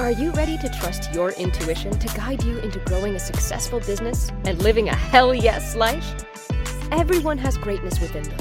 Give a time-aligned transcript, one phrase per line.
[0.00, 4.32] Are you ready to trust your intuition to guide you into growing a successful business
[4.44, 6.26] and living a hell yes life?
[6.90, 8.38] Everyone has greatness within them,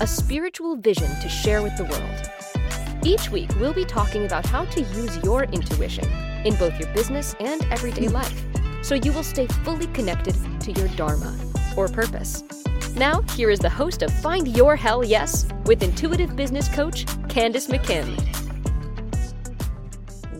[0.00, 3.04] a spiritual vision to share with the world.
[3.04, 6.08] Each week, we'll be talking about how to use your intuition
[6.44, 8.44] in both your business and everyday life
[8.82, 11.36] so you will stay fully connected to your Dharma
[11.76, 12.44] or purpose.
[12.94, 17.66] Now, here is the host of Find Your Hell Yes with intuitive business coach Candace
[17.66, 18.43] McKim.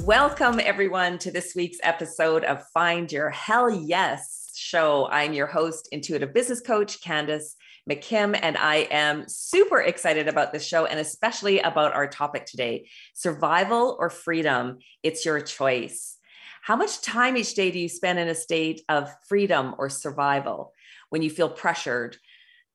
[0.04, 5.08] Welcome, everyone, to this week's episode of Find Your Hell Yes show.
[5.10, 7.56] I'm your host, intuitive business coach Candace
[7.90, 12.86] McKim, and I am super excited about this show and especially about our topic today
[13.14, 14.76] survival or freedom.
[15.02, 16.18] It's your choice.
[16.60, 20.74] How much time each day do you spend in a state of freedom or survival
[21.08, 22.18] when you feel pressured,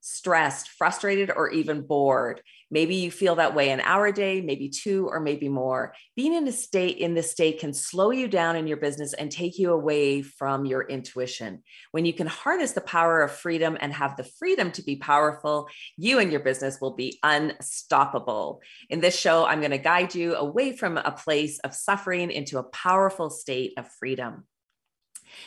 [0.02, 2.42] stressed, frustrated, or even bored?
[2.72, 5.94] Maybe you feel that way an hour a day, maybe two, or maybe more.
[6.16, 9.32] Being in a state in this state can slow you down in your business and
[9.32, 11.64] take you away from your intuition.
[11.92, 15.68] When you can harness the power of freedom and have the freedom to be powerful,
[15.98, 18.62] you and your business will be unstoppable.
[18.90, 22.60] In this show, I'm going to guide you away from a place of suffering into
[22.60, 24.46] a powerful state of freedom.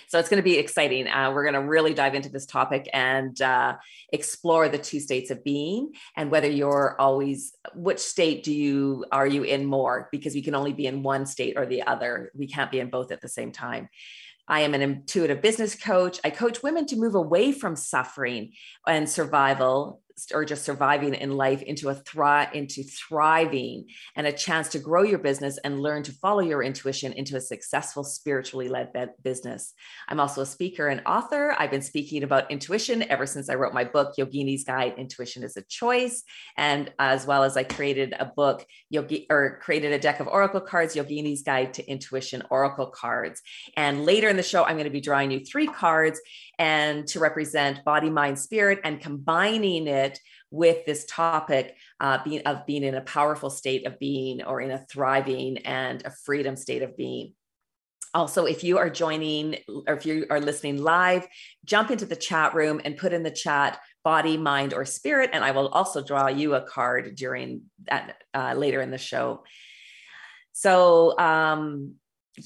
[0.08, 1.08] So it's going to be exciting.
[1.08, 3.76] Uh, we're going to really dive into this topic and uh,
[4.12, 9.26] explore the two states of being and whether you're always which state do you are
[9.26, 12.30] you in more because we can only be in one state or the other.
[12.34, 13.88] We can't be in both at the same time.
[14.48, 16.18] I am an intuitive business coach.
[16.24, 18.52] I coach women to move away from suffering
[18.86, 20.01] and survival
[20.32, 25.02] or just surviving in life into a thrive into thriving and a chance to grow
[25.02, 29.74] your business and learn to follow your intuition into a successful spiritually led business.
[30.08, 31.54] I'm also a speaker and author.
[31.58, 35.56] I've been speaking about intuition ever since I wrote my book Yogini's Guide Intuition is
[35.56, 36.22] a Choice
[36.56, 40.60] and as well as I created a book Yogi or created a deck of oracle
[40.60, 43.40] cards Yogini's Guide to Intuition Oracle cards.
[43.76, 46.20] And later in the show I'm going to be drawing you three cards
[46.58, 50.11] and to represent body, mind, spirit, and combining it
[50.50, 54.70] with this topic uh, being, of being in a powerful state of being or in
[54.70, 57.34] a thriving and a freedom state of being.
[58.14, 59.56] Also, if you are joining
[59.86, 61.26] or if you are listening live,
[61.64, 65.30] jump into the chat room and put in the chat body, mind, or spirit.
[65.32, 69.44] And I will also draw you a card during that uh, later in the show.
[70.52, 71.94] So, um,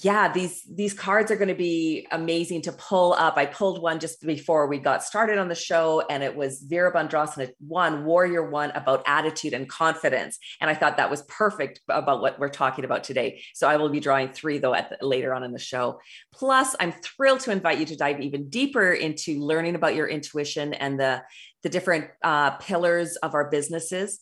[0.03, 3.37] yeah these these cards are going to be amazing to pull up.
[3.37, 7.51] I pulled one just before we got started on the show and it was Virabhadrasana
[7.59, 10.39] one warrior one about attitude and confidence.
[10.61, 13.43] And i thought that was perfect about what we're talking about today.
[13.55, 16.01] So i will be drawing three though at the, later on in the show.
[16.35, 20.75] Plus i'm thrilled to invite you to dive even deeper into learning about your intuition
[20.75, 21.23] and the
[21.63, 24.21] the different uh, pillars of our businesses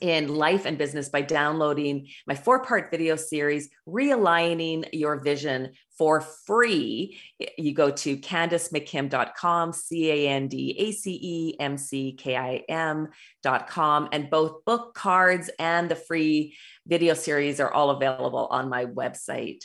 [0.00, 6.20] in life and business by downloading my four part video series, Realigning Your Vision for
[6.20, 7.18] free.
[7.56, 12.64] You go to candacemckim.com, C A N D A C E M C K I
[12.68, 16.56] M.com, and both book cards and the free
[16.86, 19.64] video series are all available on my website.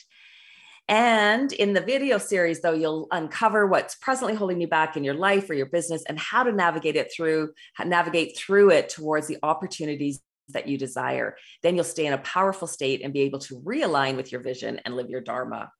[0.90, 5.14] And in the video series, though, you'll uncover what's presently holding you back in your
[5.14, 7.54] life or your business and how to navigate it through,
[7.86, 10.20] navigate through it towards the opportunities
[10.50, 11.36] that you desire.
[11.62, 14.80] Then you'll stay in a powerful state and be able to realign with your vision
[14.86, 15.72] and live your Dharma.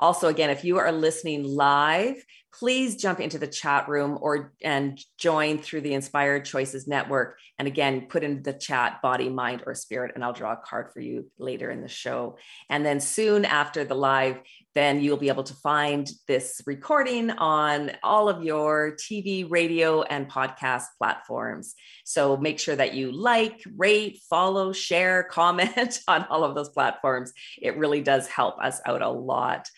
[0.00, 2.16] Also, again, if you are listening live,
[2.52, 7.38] please jump into the chat room or and join through the Inspired Choices Network.
[7.58, 10.92] And again, put in the chat body, mind, or spirit, and I'll draw a card
[10.92, 12.38] for you later in the show.
[12.68, 14.38] And then soon after the live,
[14.74, 20.28] then you'll be able to find this recording on all of your TV, radio, and
[20.28, 21.74] podcast platforms.
[22.04, 27.32] So make sure that you like, rate, follow, share, comment on all of those platforms.
[27.60, 29.68] It really does help us out a lot.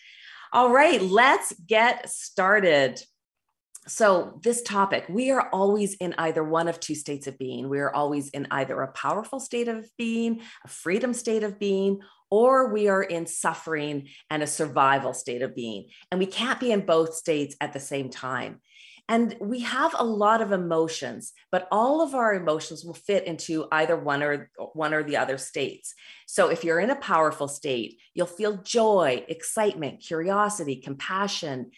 [0.53, 3.01] All right, let's get started.
[3.89, 7.69] So, this topic, we are always in either one of two states of being.
[7.69, 12.01] We are always in either a powerful state of being, a freedom state of being,
[12.31, 15.88] or we are in suffering and a survival state of being.
[16.11, 18.61] And we can't be in both states at the same time.
[19.08, 23.69] And we have a lot of emotions, but all of our emotions will fit into
[23.70, 25.94] either one or one or the other states.
[26.26, 31.70] So if you're in a powerful state, you'll feel joy, excitement, curiosity, compassion,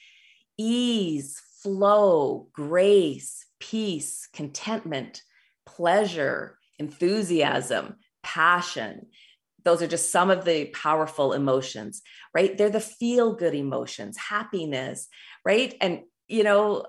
[0.56, 5.22] ease, flow, grace, peace, contentment,
[5.66, 9.06] pleasure, enthusiasm, passion.
[9.68, 12.00] Those are just some of the powerful emotions,
[12.34, 12.56] right?
[12.56, 15.08] They're the feel good emotions, happiness,
[15.44, 15.74] right?
[15.82, 16.86] And, you know,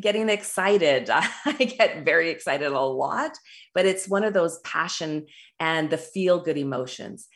[0.00, 1.10] getting excited.
[1.12, 3.32] I get very excited a lot,
[3.74, 5.26] but it's one of those passion
[5.60, 7.28] and the feel good emotions.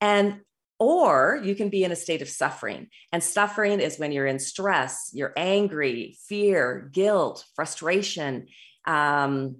[0.00, 0.40] And
[0.80, 2.88] or you can be in a state of suffering.
[3.12, 8.48] And suffering is when you're in stress, you're angry, fear, guilt, frustration,
[8.84, 9.58] um,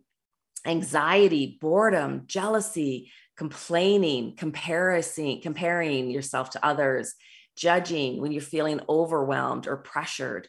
[0.67, 7.15] anxiety, boredom, jealousy, complaining, comparison, comparing yourself to others,
[7.57, 10.49] judging, when you're feeling overwhelmed or pressured.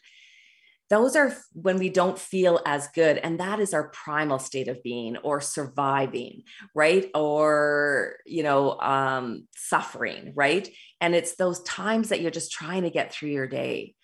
[0.90, 4.82] Those are when we don't feel as good and that is our primal state of
[4.82, 6.42] being or surviving
[6.74, 7.08] right?
[7.14, 10.68] Or you know um, suffering right?
[11.00, 13.94] And it's those times that you're just trying to get through your day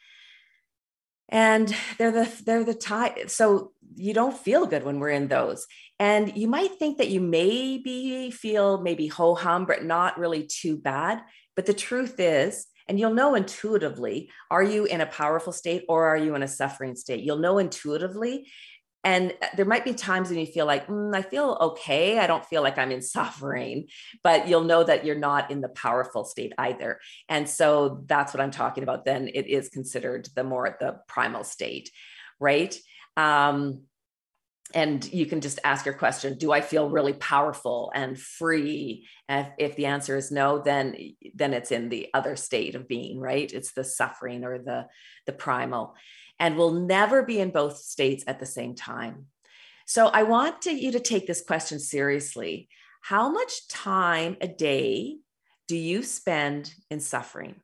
[1.28, 5.66] and they're the they're the time so you don't feel good when we're in those
[5.98, 10.76] and you might think that you maybe feel maybe ho hum but not really too
[10.76, 11.20] bad
[11.54, 16.06] but the truth is and you'll know intuitively are you in a powerful state or
[16.06, 17.24] are you in a suffering state?
[17.24, 18.46] You'll know intuitively.
[19.06, 22.18] And uh, there might be times when you feel like, mm, I feel okay.
[22.18, 23.86] I don't feel like I'm in suffering,
[24.22, 26.98] but you'll know that you're not in the powerful state either.
[27.28, 29.04] And so that's what I'm talking about.
[29.04, 31.90] Then it is considered the more the primal state,
[32.40, 32.76] right?
[33.16, 33.82] Um,
[34.74, 39.46] and you can just ask your question do i feel really powerful and free and
[39.46, 40.96] if, if, the answer is no then
[41.34, 44.84] then it's in the other state of being right it's the suffering or the
[45.26, 45.94] the primal
[46.38, 49.26] and we'll never be in both states at the same time
[49.86, 52.68] so i want to, you to take this question seriously
[53.02, 55.16] how much time a day
[55.68, 57.56] do you spend in suffering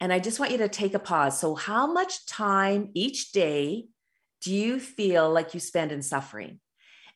[0.00, 3.86] and i just want you to take a pause so how much time each day
[4.42, 6.58] do you feel like you spend in suffering?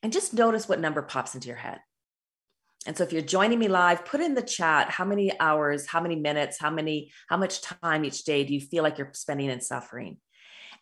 [0.02, 1.81] And just notice what number pops into your head.
[2.87, 6.00] And so if you're joining me live, put in the chat how many hours, how
[6.00, 9.50] many minutes, how many how much time each day do you feel like you're spending
[9.50, 10.19] in suffering?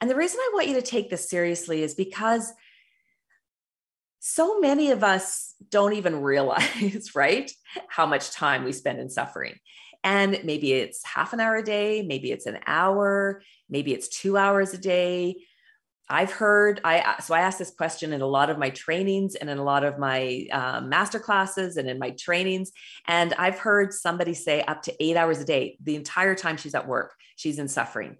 [0.00, 2.52] And the reason I want you to take this seriously is because
[4.20, 7.50] so many of us don't even realize, right,
[7.88, 9.54] how much time we spend in suffering.
[10.02, 14.36] And maybe it's half an hour a day, maybe it's an hour, maybe it's 2
[14.36, 15.36] hours a day,
[16.08, 19.48] I've heard I so I asked this question in a lot of my trainings and
[19.48, 22.72] in a lot of my uh, master classes and in my trainings,
[23.06, 26.74] and I've heard somebody say up to eight hours a day the entire time she's
[26.74, 28.18] at work, she's in suffering.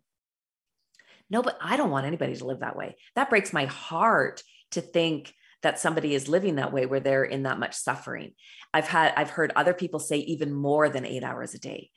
[1.29, 2.97] No, but I don't want anybody to live that way.
[3.17, 4.43] That breaks my heart
[4.73, 8.33] to think that somebody is living that way where they're in that much suffering.
[8.73, 11.91] I've had I've heard other people say even more than eight hours a day,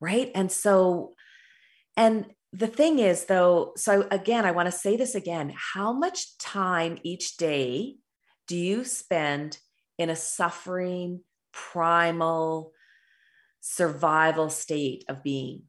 [0.00, 0.30] right?
[0.34, 1.14] And so,
[1.96, 6.38] and the thing is though so again i want to say this again how much
[6.38, 7.96] time each day
[8.46, 9.58] do you spend
[9.98, 11.20] in a suffering
[11.52, 12.72] primal
[13.60, 15.62] survival state of being?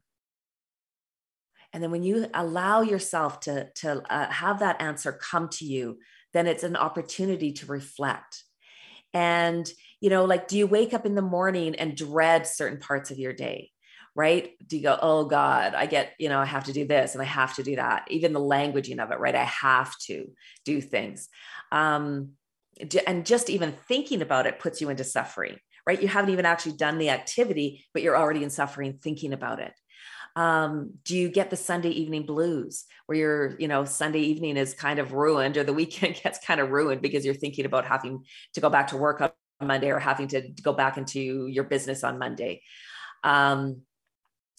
[1.72, 5.98] And then when you allow yourself to to uh, have that answer come to you
[6.32, 8.44] then it's an opportunity to reflect.
[9.14, 9.68] And
[10.00, 13.18] you know like do you wake up in the morning and dread certain parts of
[13.18, 13.70] your day
[14.16, 14.52] right?
[14.66, 17.20] Do you go, oh God, I get, you know, I have to do this and
[17.20, 18.06] I have to do that.
[18.10, 19.34] Even the languaging of it, right?
[19.34, 20.32] I have to
[20.64, 21.28] do things.
[21.70, 22.30] Um,
[23.06, 26.00] and just even thinking about it puts you into suffering, right?
[26.00, 29.74] You haven't even actually done the activity, but you're already in suffering thinking about it.
[30.34, 34.72] Um, do you get the Sunday evening blues where your, you know, Sunday evening is
[34.72, 38.24] kind of ruined or the weekend gets kind of ruined because you're thinking about having
[38.54, 39.30] to go back to work on
[39.60, 42.62] Monday or having to go back into your business on Monday?
[43.22, 43.82] Um,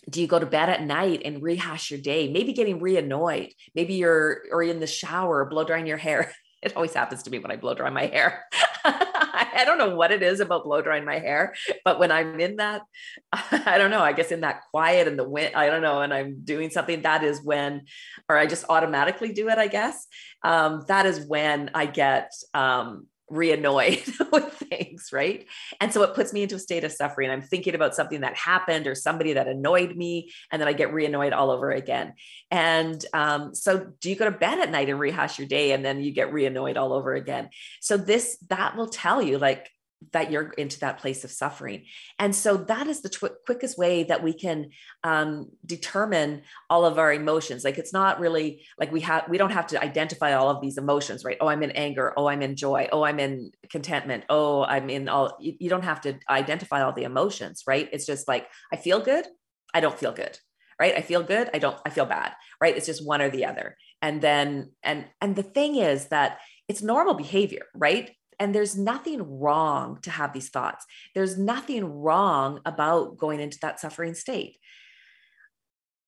[0.10, 2.32] do you go to bed at night and rehash your day?
[2.32, 3.54] Maybe getting re-annoyed.
[3.76, 6.34] Maybe you're or in the shower blow drying your hair.
[6.60, 8.44] It always happens to me when i blow dry my hair.
[8.84, 11.54] I don't know what it is about blow drying my hair
[11.86, 12.82] but when i'm in that
[13.32, 16.14] i don't know i guess in that quiet and the wind i don't know and
[16.14, 17.86] i'm doing something that is when
[18.28, 20.08] or i just automatically do it i guess.
[20.44, 25.46] Um, that is when i get um, re-annoyed with things right?
[25.80, 27.30] And so it puts me into a state of suffering.
[27.30, 30.94] I'm thinking about something that happened or somebody that annoyed me and then i get
[30.94, 32.14] re-annoyed all over again.
[32.52, 35.84] And um, so do you go to bed at night and rehash your day and
[35.84, 37.50] then you get re-annoyed all over again?
[37.82, 39.70] So this that will tell you like
[40.14, 41.86] that you're into that place of suffering.
[42.20, 44.70] And so that is the tw- quickest way that we can
[45.04, 47.64] um, determine all of our emotions.
[47.64, 50.78] Like it's not really like we have, we don't have to identify all of these
[50.78, 51.38] emotions, right?
[51.42, 52.14] Oh, I'm in anger.
[52.16, 52.88] Oh, I'm in joy.
[52.92, 54.24] Oh, I'm in contentment.
[54.30, 57.90] Oh, I'm in all, you, you don't have to identify all the emotions, right?
[57.92, 59.26] It's just like, I feel good.
[59.74, 60.38] I don't feel good.
[60.80, 60.96] Right.
[60.96, 61.50] I feel good.
[61.56, 62.34] I don't, I feel bad.
[62.62, 62.78] Right.
[62.78, 63.76] It's just one or the other.
[64.04, 66.38] And then, and, and the thing is that
[66.68, 68.12] it's normal behavior, right?
[68.40, 70.86] And there's nothing wrong to have these thoughts.
[71.16, 74.58] There's nothing wrong about going into that suffering state,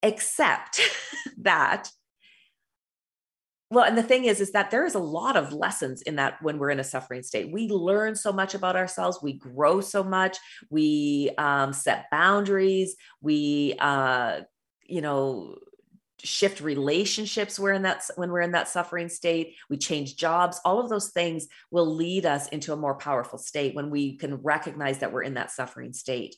[0.04, 0.80] except
[1.40, 1.90] that
[3.72, 6.42] well and the thing is is that there is a lot of lessons in that
[6.42, 7.52] when we're in a suffering state.
[7.52, 9.20] We learn so much about ourselves.
[9.22, 10.38] We grow so much.
[10.70, 12.96] We um, set boundaries.
[13.22, 14.42] We uh,
[14.86, 15.58] you know
[16.24, 20.80] shift relationships we're in that when we're in that suffering state we change jobs all
[20.80, 25.00] of those things will lead us into a more powerful state when we can recognize
[25.00, 26.36] that we're in that suffering state.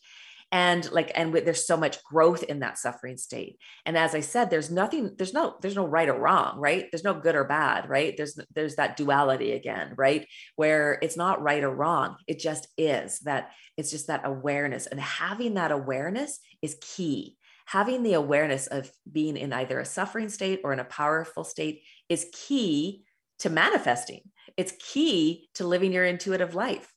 [0.54, 3.58] And like and there's so much growth in that suffering state.
[3.86, 6.88] And as i said there's nothing there's no there's no right or wrong right?
[6.92, 8.18] There's no good or bad right?
[8.18, 10.28] There's there's that duality again right?
[10.58, 12.18] Where it's not right or wrong.
[12.28, 14.88] It just is that it's just that awareness.
[14.88, 17.38] And having that awareness is key
[17.72, 21.84] having the awareness of being in either a suffering state or in a powerful state
[22.10, 23.04] is key
[23.40, 24.22] to manifesting.
[24.58, 26.94] It's key to living your intuitive life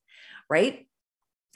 [0.51, 0.87] right?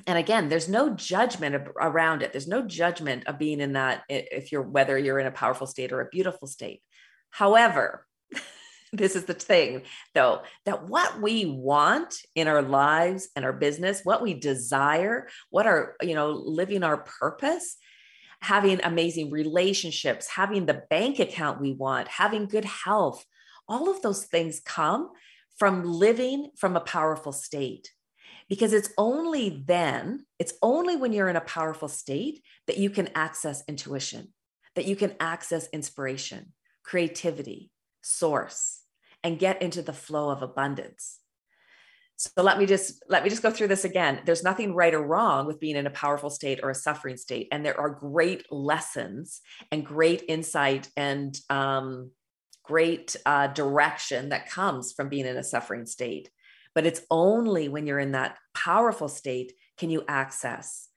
[0.07, 2.33] And again there's no judgment around it.
[2.33, 5.93] There's no judgment of being in that if you're whether you're in a powerful state
[5.93, 6.83] or a beautiful state.
[7.31, 8.07] However
[8.93, 9.83] this is the thing
[10.15, 15.67] though that what we want in our lives and our business what we desire what
[15.67, 17.77] are you know living our purpose
[18.41, 23.25] having amazing relationships having the bank account we want having good health
[23.69, 25.11] all of those things come
[25.59, 27.91] from living from a powerful state
[28.49, 33.11] because it's only then, it's only when you're in a powerful state that you can
[33.15, 34.33] access intuition,
[34.75, 36.53] that you can access inspiration,
[36.83, 37.71] creativity,
[38.03, 38.83] source,
[39.23, 41.19] and get into the flow of abundance.
[42.19, 44.23] So let me just let me just go through this again.
[44.25, 47.47] There's nothing right or wrong with being in a powerful state or a suffering state,
[47.53, 52.11] and there are great lessons and great insight and um,
[52.65, 56.29] great uh, direction that comes from being in a suffering state.
[56.75, 60.89] But it's only when you're in that powerful state can you access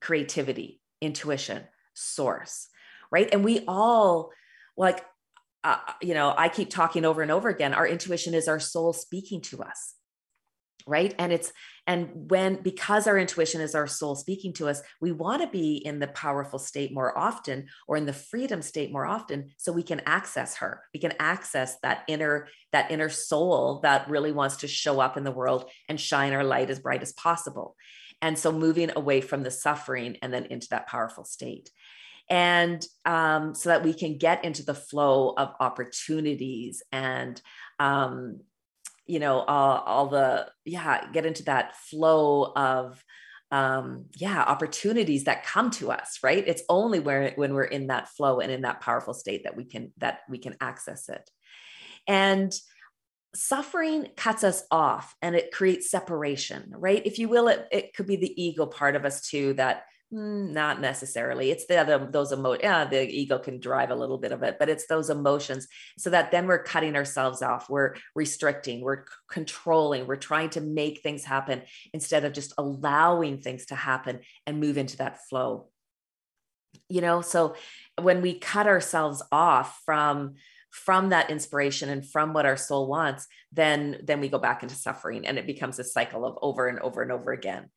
[0.00, 1.62] creativity, intuition,
[1.94, 2.66] source,
[3.12, 3.28] right?
[3.32, 4.32] And we all,
[4.76, 5.04] like,
[5.62, 8.92] uh, you know, I keep talking over and over again our intuition is our soul
[8.92, 9.94] speaking to us
[10.86, 11.14] right?
[11.18, 11.52] And it's
[11.86, 15.76] and when because our intuition is our soul speaking to us we want to be
[15.76, 19.82] in the powerful state more often or in the freedom state more often so we
[19.82, 20.82] can access her.
[20.94, 25.24] We can access that inner that inner soul that really wants to show up in
[25.24, 27.76] the world and shine our light as bright as possible.
[28.22, 31.70] And so moving away from the suffering and then into that powerful state.
[32.30, 37.40] And um, so that we can get into the flow of opportunities and
[37.78, 38.40] um,
[39.06, 43.02] you know all, all the yeah get into that flow of
[43.50, 46.44] um yeah opportunities that come to us right?
[46.46, 49.64] It's only where when we're in that flow and in that powerful state that we
[49.64, 51.28] can that we can access it.
[52.06, 52.52] And
[53.34, 57.04] suffering cuts us off and it creates separation right?
[57.04, 60.50] If you will it, it could be the ego part of us too that Mm,
[60.50, 61.50] not necessarily.
[61.50, 62.54] It's the other those emo.
[62.60, 65.68] Yeah, the ego can drive a little bit of it, but it's those emotions.
[65.96, 67.70] So that then we're cutting ourselves off.
[67.70, 68.82] We're restricting.
[68.82, 70.06] We're controlling.
[70.06, 71.62] We're trying to make things happen
[71.94, 75.68] instead of just allowing things to happen and move into that flow.
[76.90, 77.54] You know, so
[78.00, 80.34] when we cut ourselves off from
[80.70, 84.74] from that inspiration and from what our soul wants then then we go back into
[84.74, 87.68] suffering and it becomes a cycle of over and over and over again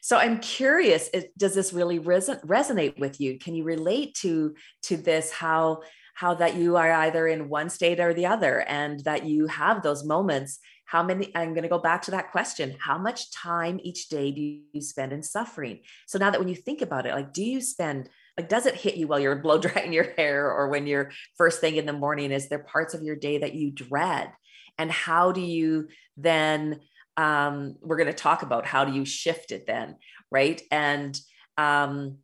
[0.00, 3.38] so I'm curious, does this really resonate with you?
[3.38, 4.54] Can you relate to
[4.84, 5.30] to this?
[5.30, 5.82] How
[6.14, 9.82] how that you are either in one state or the other, and that you have
[9.82, 10.58] those moments.
[10.86, 11.30] How many?
[11.36, 12.76] I'm going to go back to that question.
[12.80, 15.80] How much time each day do you spend in suffering?
[16.06, 18.74] So now that when you think about it, like, do you spend like does it
[18.74, 21.92] hit you while you're blow drying your hair or when you're first thing in the
[21.92, 24.32] morning is there parts of your day that you dread
[24.78, 26.80] and how do you then
[27.20, 29.96] um, we're going to talk about how do you shift it then
[30.30, 30.60] right?
[30.70, 31.18] And
[31.56, 32.18] um,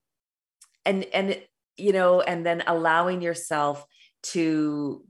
[0.84, 1.40] and and
[1.76, 3.84] you know and then allowing yourself
[4.22, 5.04] to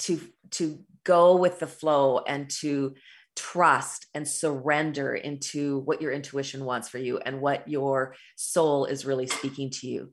[0.00, 0.20] to
[0.52, 2.94] to go with the flow and to
[3.36, 9.06] trust and surrender into what your intuition wants for you and what your soul is
[9.06, 10.12] really speaking to you.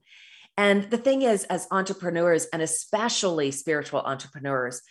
[0.57, 4.81] And the thing is as entrepreneurs and especially spiritual entrepreneurs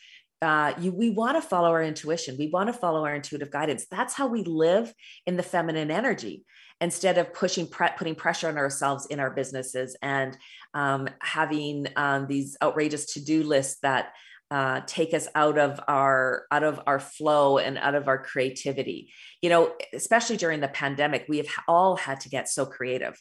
[0.43, 2.37] uh, you, we want to follow our intuition.
[2.39, 3.87] We want to follow our intuitive guidance.
[3.91, 4.93] That's how we live
[5.27, 6.45] in the feminine energy
[6.81, 10.37] instead of pushing, pre- putting pressure on ourselves in our businesses and
[10.75, 14.13] um, having um, these outrageous to-do lists that
[14.51, 19.13] uh, take us out of our out of our flow and out of our creativity.
[19.41, 23.19] You know, especially during the pandemic, we have all had to get so creative.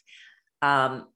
[0.62, 1.06] Um,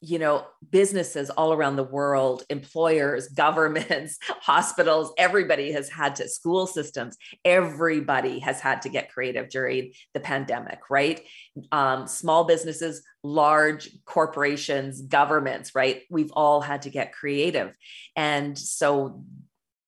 [0.00, 6.66] you know businesses all around the world employers governments hospitals everybody has had to school
[6.66, 11.22] systems everybody has had to get creative during the pandemic right?
[11.72, 16.02] Um, small businesses large corporations governments right?
[16.10, 17.74] We've all had to get creative.
[18.16, 19.22] And so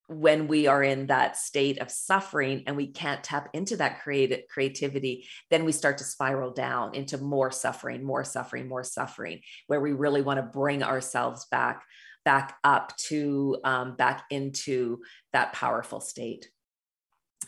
[0.09, 4.43] when we are in that state of suffering and we can't tap into that creative
[4.49, 9.81] creativity then we start to spiral down into more suffering more suffering more suffering where
[9.81, 11.83] we really want to bring ourselves back
[12.25, 14.99] back up to um, back into
[15.33, 16.49] that powerful state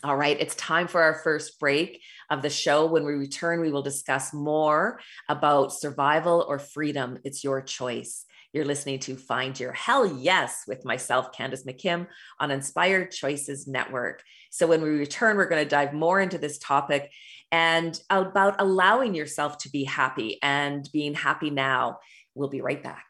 [0.03, 2.85] all right, it's time for our first break of the show.
[2.85, 7.17] When we return, we will discuss more about survival or freedom.
[7.25, 8.25] It's your choice.
[8.51, 12.07] You're listening to Find Your Hell Yes with myself, Candace McKim,
[12.39, 14.23] on Inspired Choices Network.
[14.49, 17.11] So, when we return, we're going to dive more into this topic
[17.51, 21.99] and about allowing yourself to be happy and being happy now.
[22.33, 23.05] We'll be right back.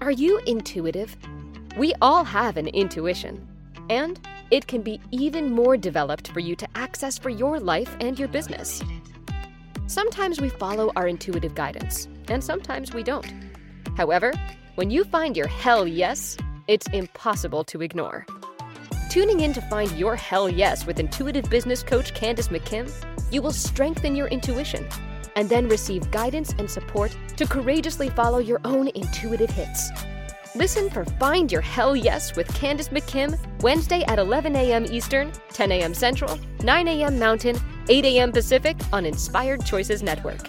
[0.00, 1.16] Are you intuitive?
[1.76, 3.48] We all have an intuition,
[3.88, 4.20] and
[4.52, 8.28] it can be even more developed for you to access for your life and your
[8.28, 8.84] business.
[9.88, 13.49] Sometimes we follow our intuitive guidance, and sometimes we don't.
[14.00, 14.32] However,
[14.76, 16.38] when you find your hell yes,
[16.68, 18.24] it's impossible to ignore.
[19.10, 22.90] Tuning in to find your hell yes with intuitive business coach Candace McKim,
[23.30, 24.88] you will strengthen your intuition
[25.36, 29.90] and then receive guidance and support to courageously follow your own intuitive hits.
[30.54, 34.86] Listen for Find Your Hell Yes with Candace McKim, Wednesday at 11 a.m.
[34.86, 35.92] Eastern, 10 a.m.
[35.92, 37.18] Central, 9 a.m.
[37.18, 38.32] Mountain, 8 a.m.
[38.32, 40.48] Pacific on Inspired Choices Network.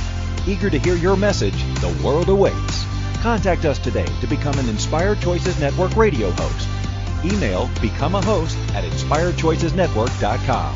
[0.47, 2.85] Eager to hear your message, the world awaits.
[3.21, 6.67] Contact us today to become an Inspired Choices Network radio host.
[7.23, 10.75] Email become a host at inspiredchoicesnetwork.com.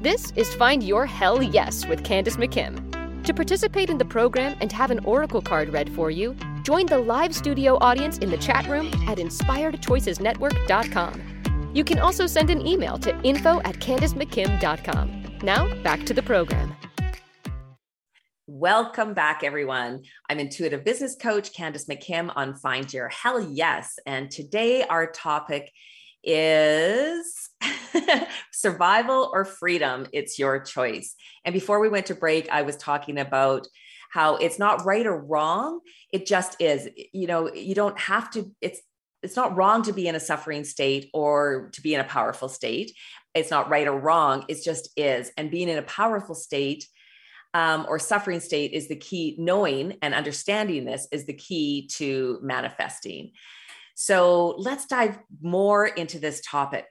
[0.00, 2.80] This is Find Your Hell Yes with Candace McKim.
[3.22, 6.98] To participate in the program and have an oracle card read for you, join the
[6.98, 11.70] live studio audience in the chat room at inspiredchoicesnetwork.com.
[11.72, 15.23] You can also send an email to info at candacemckim.com.
[15.44, 16.74] Now, back to the program.
[18.46, 20.04] Welcome back, everyone.
[20.30, 23.98] I'm intuitive business coach Candace McKim on Find Your Hell Yes.
[24.06, 25.70] And today, our topic
[26.22, 27.50] is
[28.54, 30.06] survival or freedom.
[30.14, 31.14] It's your choice.
[31.44, 33.66] And before we went to break, I was talking about
[34.10, 35.80] how it's not right or wrong.
[36.10, 36.88] It just is.
[37.12, 38.80] You know, you don't have to, it's,
[39.24, 42.48] it's not wrong to be in a suffering state or to be in a powerful
[42.48, 42.92] state.
[43.34, 44.44] It's not right or wrong.
[44.48, 45.32] It just is.
[45.36, 46.86] And being in a powerful state
[47.54, 49.36] um, or suffering state is the key.
[49.38, 53.32] Knowing and understanding this is the key to manifesting.
[53.94, 56.86] So let's dive more into this topic.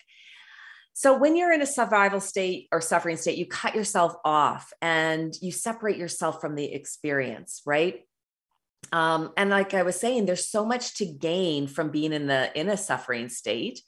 [0.93, 5.33] So when you're in a survival state or suffering state you cut yourself off and
[5.41, 8.03] you separate yourself from the experience right
[8.91, 12.57] um, and like i was saying there's so much to gain from being in the
[12.59, 13.81] in a suffering state.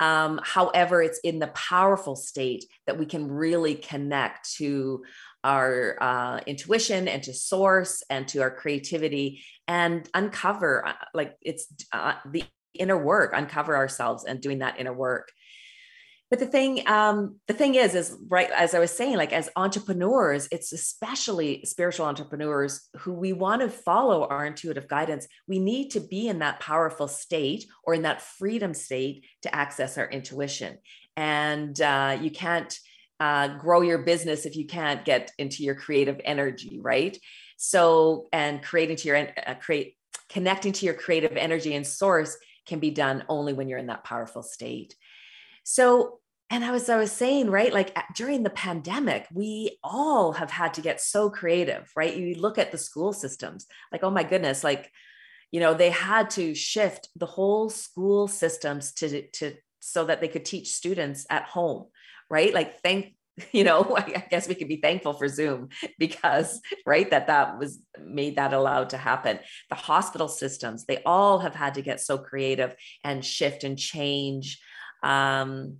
[0.00, 5.04] Um, however, it's in the powerful state that we can really connect to
[5.44, 11.66] our uh, intuition and to source and to our creativity and uncover, uh, like it's
[11.92, 15.30] uh, the inner work, uncover ourselves and doing that inner work
[16.30, 19.50] but the thing um, the thing is is right as i was saying like as
[19.56, 25.26] entrepreneurs it's especially spiritual entrepreneurs who we want to follow our intuitive guidance.
[25.46, 29.98] We need to be in that powerful state or in that freedom state to access
[29.98, 30.78] our intuition.
[31.16, 32.76] And uh, you can't
[33.18, 37.18] uh, grow your business if you can't get into your creative energy right?
[37.56, 39.96] So and creating to your uh, create
[40.28, 44.04] connecting to your creative energy and source can be done only when you're in that
[44.04, 44.94] powerful state.
[45.64, 46.19] So
[46.50, 50.74] and I was I was saying, right, like during the pandemic, we all have had
[50.74, 52.16] to get so creative, right?
[52.16, 54.90] You look at the school systems, like, oh my goodness, like,
[55.52, 60.28] you know, they had to shift the whole school systems to to so that they
[60.28, 61.86] could teach students at home,
[62.28, 62.52] right?
[62.52, 63.14] Like, thank
[63.52, 67.78] you know i guess we could be thankful for zoom because right that that was
[68.04, 69.38] made that allowed to happen
[69.70, 74.60] the hospital systems they all have had to get so creative and shift and change
[75.02, 75.78] um,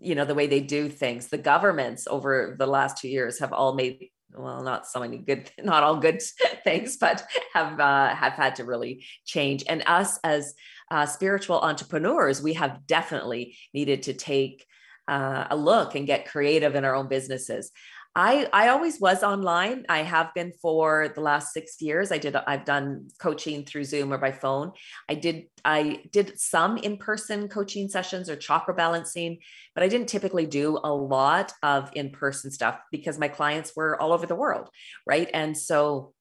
[0.00, 1.28] you know the way they do things.
[1.28, 5.50] The governments over the last two years have all made well not so many good
[5.62, 6.20] not all good
[6.64, 9.64] things but have uh, have had to really change.
[9.68, 10.54] And us as
[10.90, 14.66] uh, spiritual entrepreneurs we have definitely needed to take
[15.06, 17.70] uh, a look and get creative in our own businesses
[18.16, 19.86] I I always was online.
[19.88, 22.12] I have been for the last 6 years.
[22.12, 24.72] I did I've done coaching through Zoom or by phone.
[25.08, 29.38] I did I did some in-person coaching sessions or chakra balancing,
[29.74, 34.12] but I didn't typically do a lot of in-person stuff because my clients were all
[34.12, 34.68] over the world,
[35.06, 35.28] right?
[35.34, 36.13] And so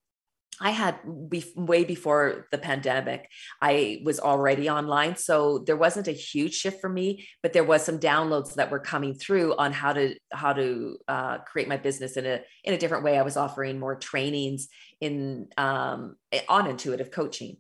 [0.62, 3.30] I had way before the pandemic,
[3.62, 5.16] I was already online.
[5.18, 8.80] So there wasn't a huge shift for me, but there was some downloads that were
[8.80, 12.78] coming through on how to, how to uh, create my business in a, in a
[12.78, 13.18] different way.
[13.18, 14.68] I was offering more trainings
[15.02, 17.58] in, um, on intuitive coaching.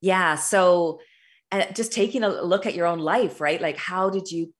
[0.00, 0.36] Yeah.
[0.36, 1.00] So
[1.50, 3.60] uh, just taking a look at your own life, right?
[3.60, 4.52] Like, how did you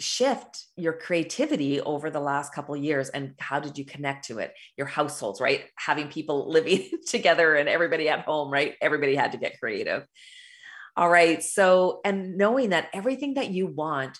[0.00, 4.54] shift your creativity over the last couple years and how did you connect to it?
[4.76, 5.64] Your households right?
[5.76, 8.74] Having people living together and everybody at home right?
[8.80, 10.06] Everybody had to get creative.
[10.96, 14.18] All right so and knowing that everything that you want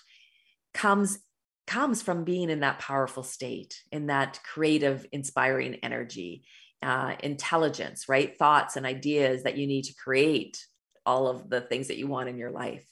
[0.73, 1.19] comes
[1.67, 6.43] comes from being in that powerful state in that creative inspiring energy
[6.81, 8.37] uh, intelligence right?
[8.37, 10.65] Thoughts and ideas that you need to create
[11.05, 12.85] all of the things that you want in your life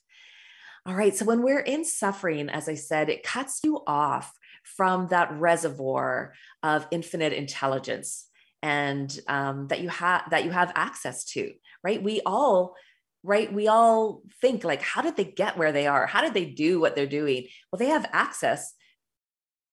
[0.88, 1.16] all right.
[1.16, 6.34] So when we're in suffering, as I said, it cuts you off from that reservoir
[6.64, 8.28] of infinite intelligence
[8.64, 11.52] and um, that you have that you have access to.
[11.84, 12.02] Right.
[12.02, 12.76] We all
[13.24, 16.46] right we all think like how did they get where they are how did they
[16.46, 18.74] do what they're doing well they have access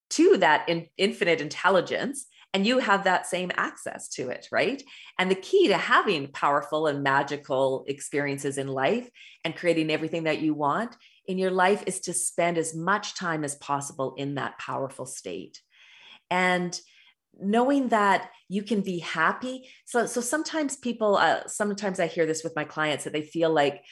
[0.09, 4.81] to that in, infinite intelligence and you have that same access to it, right?
[5.19, 9.11] And the key to having powerful and magical experiences in life
[9.45, 13.43] and creating everything that you want in your life is to spend as much time
[13.43, 15.61] as possible in that powerful state.
[16.31, 16.81] And
[17.40, 19.69] knowing that you can be happy.
[19.85, 23.51] So, so sometimes people, uh, sometimes I hear this with my clients that they feel
[23.51, 23.83] like,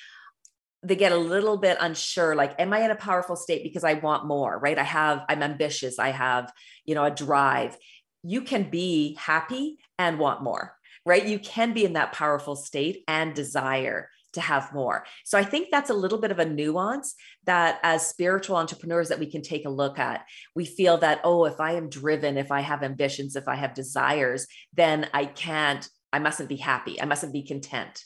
[0.85, 3.92] they get a little bit unsure like am i in a powerful state because i
[3.92, 6.53] want more right i have i'm ambitious i have
[6.85, 7.77] you know a drive
[8.22, 11.26] you can be happy and want more, right?
[11.26, 15.04] You can be in that powerful state and desire to have more.
[15.24, 19.18] So I think that's a little bit of a nuance that as spiritual entrepreneurs that
[19.18, 20.24] we can take a look at.
[20.54, 23.74] We feel that oh if I am driven, if I have ambitions, if I have
[23.74, 27.00] desires, then I can't I mustn't be happy.
[27.00, 28.02] I mustn't be content.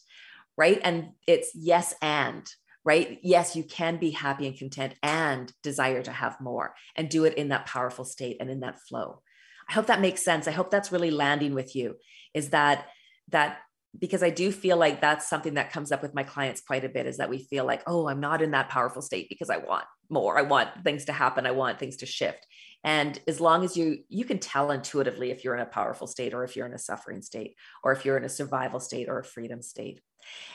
[0.57, 0.81] Right?
[0.83, 2.49] And it's yes and
[2.85, 3.19] right?
[3.23, 7.35] Yes, you can be happy and content and desire to have more and do it
[7.35, 9.23] in that powerful state and in that flow.
[9.69, 10.47] I hope that makes sense.
[10.47, 11.97] I hope that's really landing with you
[12.35, 12.87] is that
[13.31, 13.59] that
[13.99, 16.89] because I do feel like that's something that comes up with my clients quite a
[16.89, 19.57] bit is that we feel like, oh, I'm not in that powerful state because I
[19.57, 20.39] want more.
[20.39, 21.47] I want things to happen.
[21.47, 22.47] I want things to shift.
[22.85, 26.35] And as long as you you can tell intuitively if you're in a powerful state
[26.35, 29.19] or if you're in a suffering state or if you're in a survival state or
[29.19, 30.01] a freedom state.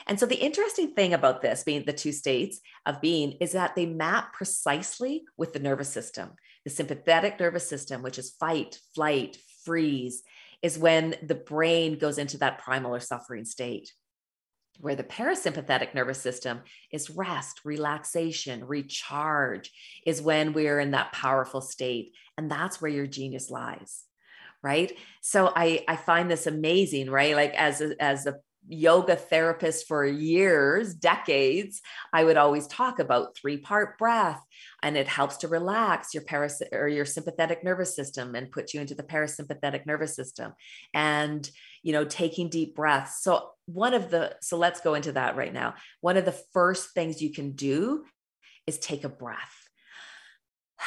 [0.06, 3.74] And so the interesting thing about this being the two states of being is that
[3.74, 6.32] they map precisely with the nervous system.
[6.64, 10.22] The sympathetic nervous system, which is fight, flight, freeze,
[10.62, 13.92] is when the brain goes into that primal or suffering state.
[14.80, 19.70] Where the parasympathetic nervous system is rest, relaxation, recharge,
[20.06, 22.12] is when we're in that powerful state.
[22.38, 24.04] And that's where your genius lies
[24.62, 28.36] right so i i find this amazing right like as a, as a
[28.68, 31.80] yoga therapist for years, decades,
[32.12, 34.40] I would always talk about three part breath
[34.82, 38.80] and it helps to relax your paras or your sympathetic nervous system and put you
[38.80, 40.52] into the parasympathetic nervous system
[40.94, 41.50] and
[41.82, 43.22] you know taking deep breaths.
[43.22, 45.74] So one of the so let's go into that right now.
[46.00, 48.04] One of the first things you can do
[48.66, 49.68] is take a breath.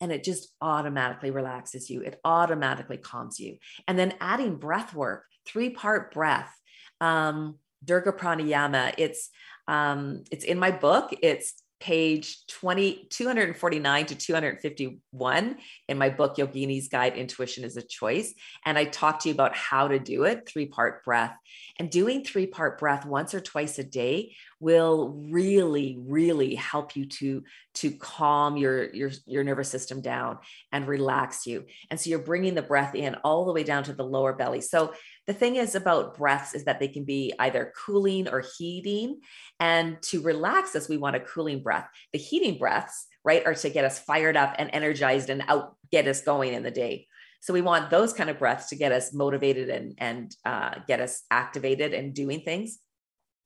[0.00, 2.02] And it just automatically relaxes you.
[2.02, 3.56] It automatically calms you.
[3.88, 6.52] And then adding breath work three part breath.
[7.00, 8.94] Um, Dirga Pranayama.
[8.98, 9.30] It's
[9.66, 11.14] um, it's in my book.
[11.22, 15.56] It's page 20 249 to 251
[15.88, 18.34] in my book yogini's guide intuition is a choice
[18.66, 21.36] and i talk to you about how to do it three part breath
[21.78, 27.06] and doing three part breath once or twice a day will really really help you
[27.06, 27.44] to
[27.74, 30.38] to calm your your your nervous system down
[30.72, 31.64] and relax you.
[31.90, 34.60] And so you're bringing the breath in all the way down to the lower belly.
[34.60, 34.94] So
[35.26, 39.20] the thing is about breaths is that they can be either cooling or heating.
[39.60, 41.88] And to relax us we want a cooling breath.
[42.12, 46.08] The heating breaths right are to get us fired up and energized and out get
[46.08, 47.06] us going in the day.
[47.40, 51.00] So we want those kind of breaths to get us motivated and and uh, get
[51.00, 52.80] us activated and doing things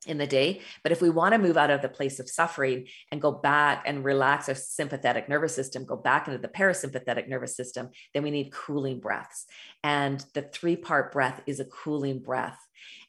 [0.07, 0.61] in the day.
[0.83, 3.85] But if we want to move out of the place of suffering and go back
[3.87, 8.31] and relax our sympathetic nervous system, go back into the parasympathetic nervous system, then we
[8.31, 9.47] need cooling breaths.
[9.85, 12.59] And the three part breath is a cooling breath.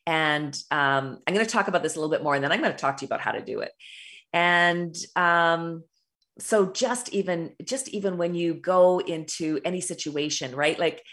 [0.05, 2.61] And um, I'm going to talk about this a little bit more, and then I'm
[2.61, 3.71] going to talk to you about how to do it.
[4.33, 5.83] And um,
[6.39, 11.03] so just even just even when you go into any situation right like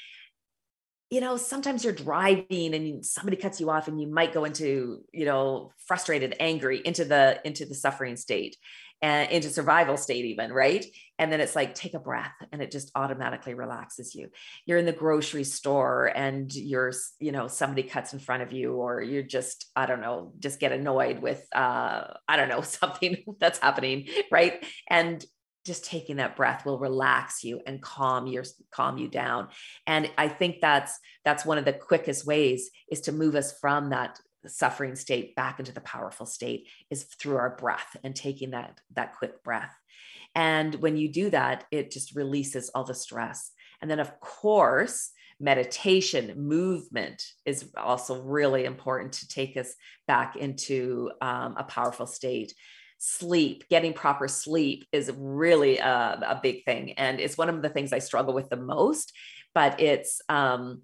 [1.10, 5.02] you know sometimes you're driving and somebody cuts you off and you might go into
[5.12, 8.56] you know frustrated angry into the into the suffering state
[9.02, 10.84] and into survival state even right?
[11.18, 14.28] And then it's like take a breath and it just automatically relaxes you.
[14.66, 18.74] You're in the grocery store and you're you know somebody cuts in front of you
[18.74, 23.24] or you're just i don't know just get annoyed with uh i don't know something
[23.38, 24.64] that's happening right?
[24.88, 25.24] And
[25.64, 29.48] just taking that breath will relax you and calm your calm you down.
[29.86, 33.90] And i think that's that's one of the quickest ways is to move us from
[33.90, 38.80] that suffering state back into the powerful state is through our breath and taking that
[38.94, 39.74] that quick breath.
[40.34, 43.50] And when you do that it just releases all the stress.
[43.82, 49.74] And then of course meditation movement is also really important to take us
[50.06, 52.52] back into um, a powerful state
[53.02, 57.70] sleep getting proper sleep is really a, a, big thing and it's one of the
[57.70, 59.14] things i struggle with the most
[59.54, 60.82] but it's um,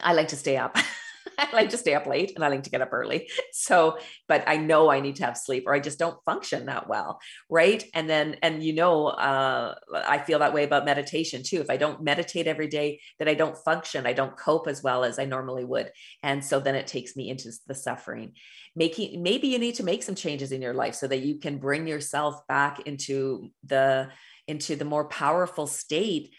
[0.00, 0.78] i like to stay up
[1.38, 3.28] I like to stay up late and I like to get up early.
[3.52, 6.88] So, but I know I need to have sleep or I just don't function that
[6.88, 7.20] well.
[7.48, 7.84] Right.
[7.94, 11.60] And then, and you know, uh, I feel that way about meditation too.
[11.60, 15.04] If I don't meditate every day, that I don't function, I don't cope as well
[15.04, 15.90] as I normally would.
[16.22, 18.32] And so then it takes me into the suffering.
[18.76, 21.58] Making, maybe you need to make some changes in your life so that you can
[21.58, 24.08] bring yourself back into the,
[24.48, 26.34] into the more powerful state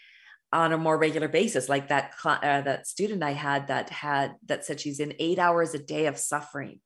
[0.52, 4.64] on a more regular basis like that uh, that student i had that had that
[4.64, 6.80] said she's in 8 hours a day of suffering.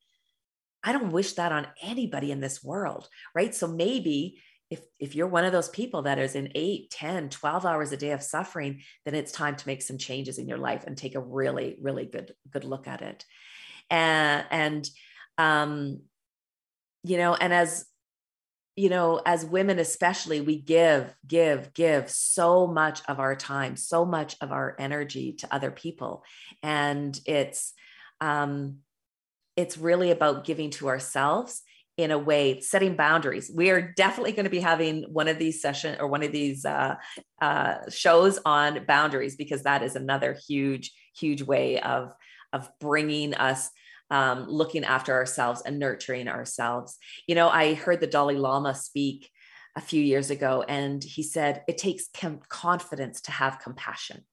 [0.83, 3.55] I don't wish that on anybody in this world right?
[3.55, 7.67] So maybe if if you're one of those people that is in 8 10 12
[7.67, 10.85] hours a day of suffering then it's time to make some changes in your life
[10.87, 13.25] and take a really really good good look at it.
[13.91, 14.89] And and
[15.37, 16.01] um
[17.03, 17.85] you know and as
[18.81, 24.07] you know, as women, especially, we give, give, give so much of our time, so
[24.07, 26.25] much of our energy to other people.
[26.63, 27.75] And it's,
[28.23, 28.79] um,
[29.55, 31.61] it's really about giving to ourselves
[31.99, 35.61] in a way setting boundaries we are definitely going to be having one of these
[35.61, 36.95] sessions or one of these uh,
[37.43, 42.11] uh, shows on boundaries because that is another huge huge way of
[42.55, 43.71] of bringing us
[44.11, 46.99] um, looking after ourselves and nurturing ourselves.
[47.27, 49.31] You know, I heard the Dalai Lama speak
[49.77, 54.25] a few years ago, and he said it takes com- confidence to have compassion,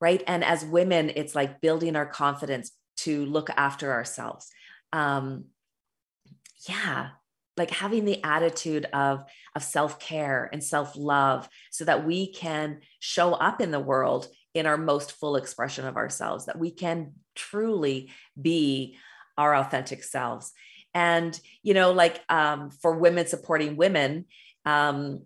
[0.00, 0.22] right?
[0.26, 4.48] And as women, it's like building our confidence to look after ourselves.
[4.92, 5.46] Um,
[6.68, 7.10] yeah,
[7.56, 13.60] like having the attitude of of self-care and self-love so that we can show up
[13.60, 18.96] in the world in our most full expression of ourselves that we can truly be
[19.38, 20.52] our authentic selves.
[20.94, 24.26] And you know like um, for women supporting women
[24.64, 25.22] um,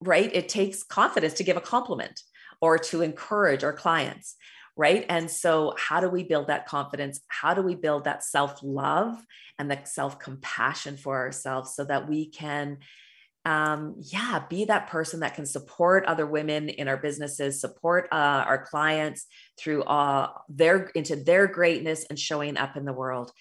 [0.00, 2.20] right it takes confidence to give a compliment
[2.60, 4.36] or to encourage our clients
[4.76, 5.04] right?
[5.10, 7.20] And so how do we build that confidence?
[7.28, 9.22] How do we build that self-love
[9.58, 12.78] and the self-compassion for ourselves so that we can
[13.44, 18.44] um, yeah, be that person that can support other women in our businesses, support uh,
[18.46, 19.26] our clients
[19.58, 23.32] through uh, their into their greatness and showing up in the world.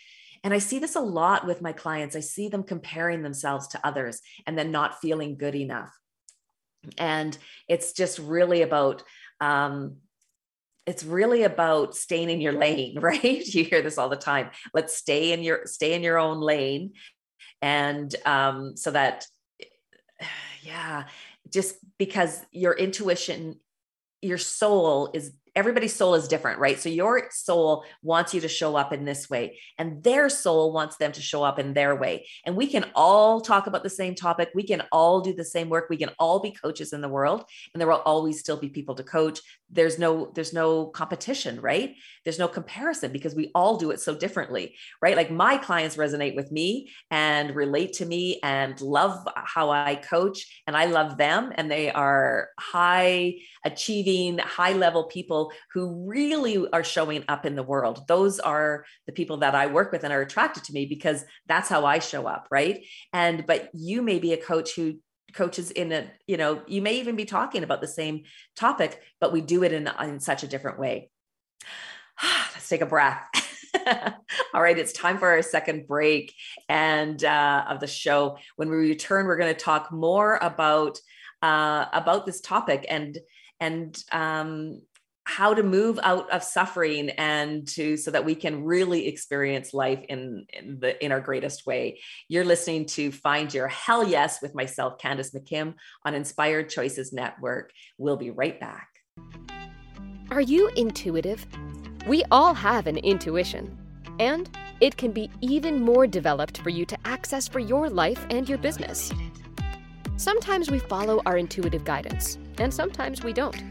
[0.44, 2.16] And I see this a lot with my clients.
[2.16, 5.92] I see them comparing themselves to others and then not feeling good enough.
[6.98, 9.04] And it's just really about
[9.42, 9.98] um,
[10.86, 14.96] it's really about staying in your lane right you hear this all the time let's
[14.96, 16.94] stay in your stay in your own lane
[17.62, 19.26] and um, so that
[20.70, 21.04] yeah
[21.52, 23.60] just because your intuition
[24.22, 26.80] your soul is everybody's soul is different, right?
[26.80, 30.96] So your soul wants you to show up in this way, and their soul wants
[30.96, 32.26] them to show up in their way.
[32.46, 34.52] And we can all talk about the same topic.
[34.56, 35.88] We can all do the same work.
[35.90, 37.44] We can all be coaches in the world,
[37.74, 39.42] and there will always still be people to coach.
[39.70, 41.96] There's no there's no competition, right?
[42.24, 45.18] There's no comparison because we all do it so differently, right?
[45.18, 50.64] Like my clients resonate with me and relate to me and love how I coach,
[50.68, 56.84] and I love them, and they are high achieving, high level people who really are
[56.84, 58.08] showing up in the world.
[58.08, 61.70] Those are the people that I work with and are attracted to me because that's
[61.70, 62.86] how I show up, right?
[63.14, 65.00] And but you may be a coach who
[65.34, 68.24] coaches in a you know you may even be talking about the same
[68.56, 71.10] topic but we do it in, in such a different way
[72.54, 73.22] let's take a breath
[74.54, 76.34] all right it's time for our second break
[76.68, 81.00] and uh, of the show when we return we're going to talk more about
[81.42, 83.18] uh, about this topic and
[83.60, 84.82] and um,
[85.30, 90.04] how to move out of suffering and to so that we can really experience life
[90.10, 92.00] in, in the in our greatest way.
[92.28, 97.72] You're listening to Find Your Hell Yes with myself, Candace McKim, on Inspired Choices Network.
[98.00, 98.90] We'll be right back.
[100.32, 101.46] Are you intuitive?
[102.08, 103.78] We all have an intuition,
[104.20, 104.50] and
[104.82, 108.58] it can be even more developed for you to access for your life and your
[108.58, 109.14] business.
[110.18, 113.64] Sometimes we follow our intuitive guidance, and sometimes we don't.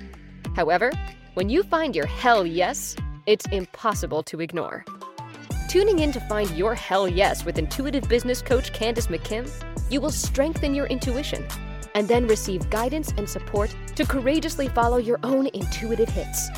[0.54, 0.92] However,
[1.38, 2.96] when you find your hell yes,
[3.26, 4.84] it's impossible to ignore.
[5.68, 9.48] Tuning in to find your hell yes with intuitive business coach Candace McKim,
[9.88, 11.46] you will strengthen your intuition
[11.94, 16.48] and then receive guidance and support to courageously follow your own intuitive hits.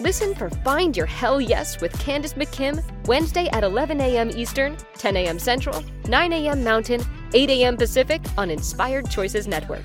[0.00, 4.30] Listen for Find Your Hell Yes with Candace McKim Wednesday at 11 a.m.
[4.30, 5.38] Eastern, 10 a.m.
[5.38, 6.64] Central, 9 a.m.
[6.64, 7.02] Mountain,
[7.34, 7.76] 8 a.m.
[7.76, 9.84] Pacific on Inspired Choices Network.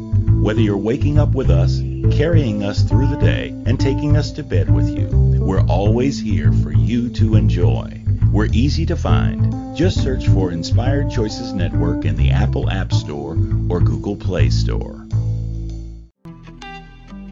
[0.41, 1.81] Whether you're waking up with us,
[2.17, 5.07] carrying us through the day, and taking us to bed with you,
[5.39, 8.01] we're always here for you to enjoy.
[8.31, 9.77] We're easy to find.
[9.77, 13.33] Just search for Inspired Choices Network in the Apple App Store
[13.69, 15.05] or Google Play Store.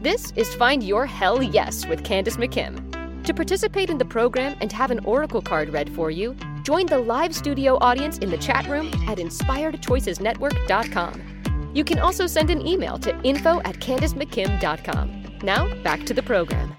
[0.00, 3.24] This is Find Your Hell Yes with Candace McKim.
[3.24, 6.98] To participate in the program and have an oracle card read for you, join the
[6.98, 11.39] live studio audience in the chat room at inspiredchoicesnetwork.com.
[11.72, 15.38] You can also send an email to info at CandaceMcKim.com.
[15.42, 16.74] Now, back to the program.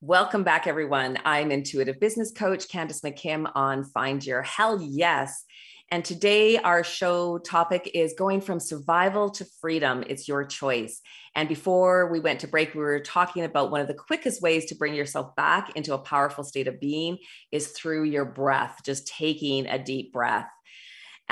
[0.00, 1.18] Welcome back, everyone.
[1.24, 5.44] I'm intuitive business coach Candace McKim on Find Your Hell Yes.
[5.90, 10.02] And today, our show topic is going from survival to freedom.
[10.08, 11.00] It's your choice.
[11.34, 14.66] And before we went to break, we were talking about one of the quickest ways
[14.66, 17.18] to bring yourself back into a powerful state of being
[17.50, 20.48] is through your breath, just taking a deep breath.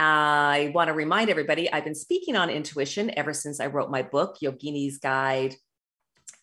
[0.02, 4.00] I want to remind everybody I've been speaking on intuition ever since I wrote my
[4.00, 5.56] book, Yogini's Guide.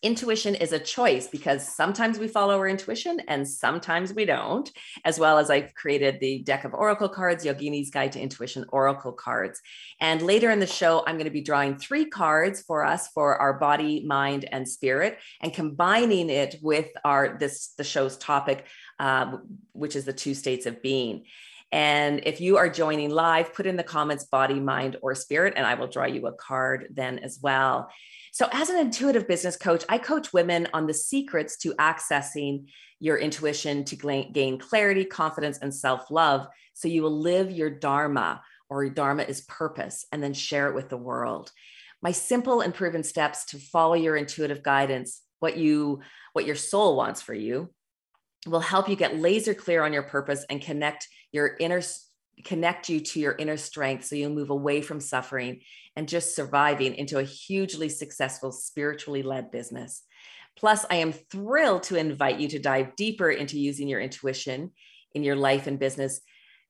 [0.00, 4.70] Intuition is a choice because sometimes we follow our intuition and sometimes we don't,
[5.04, 9.10] as well as I've created the deck of oracle cards, Yogini's Guide to Intuition Oracle
[9.10, 9.60] cards.
[10.00, 13.38] And later in the show, I'm going to be drawing three cards for us for
[13.38, 18.66] our body, mind, and spirit, and combining it with our this the show's topic,
[19.00, 19.38] uh,
[19.72, 21.24] which is the two states of being.
[21.70, 25.66] And if you are joining live, put in the comments body, mind, or spirit, and
[25.66, 27.90] I will draw you a card then as well.
[28.32, 32.68] So, as an intuitive business coach, I coach women on the secrets to accessing
[33.00, 33.96] your intuition to
[34.32, 36.46] gain clarity, confidence, and self love.
[36.72, 40.74] So, you will live your Dharma, or your Dharma is purpose, and then share it
[40.74, 41.52] with the world.
[42.00, 46.00] My simple and proven steps to follow your intuitive guidance, what you
[46.32, 47.70] what your soul wants for you,
[48.48, 51.82] will help you get laser clear on your purpose and connect your inner
[52.44, 55.60] connect you to your inner strength so you'll move away from suffering
[55.96, 60.04] and just surviving into a hugely successful spiritually led business.
[60.56, 64.72] Plus, I am thrilled to invite you to dive deeper into using your intuition
[65.14, 66.20] in your life and business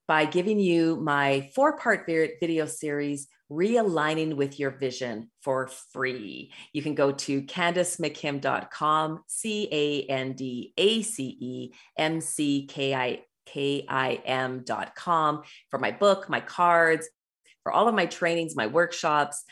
[0.07, 6.53] by giving you my four part video series, Realigning with Your Vision, for free.
[6.73, 12.95] You can go to candacemckim.com, C A N D A C E M C K
[12.95, 17.09] I kim.com for my book, my cards,
[17.63, 19.45] for all of my trainings, my workshops,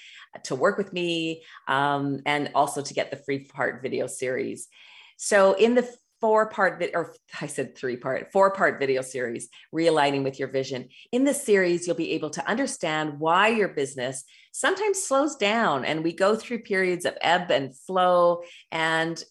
[0.45, 4.69] to work with me, um, and also to get the free part video series.
[5.17, 5.89] So, in the
[6.27, 10.89] four part, or I said three part, four part video series, realigning with your vision.
[11.13, 16.03] In this series, you'll be able to understand why your business sometimes slows down and
[16.03, 19.23] we go through periods of ebb and flow and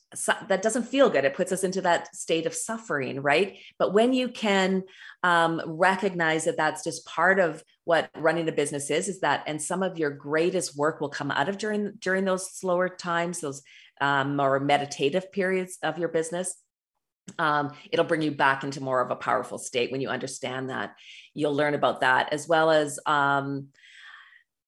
[0.48, 4.14] that doesn't feel good it puts us into that state of suffering right but when
[4.14, 4.84] you can
[5.24, 9.60] um, recognize that that's just part of what running a business is is that and
[9.60, 13.64] some of your greatest work will come out of during during those slower times those
[14.02, 16.56] um, more meditative periods of your business
[17.40, 20.96] um, it'll bring you back into more of a powerful state when you understand that
[21.34, 23.68] you'll learn about that as well as um,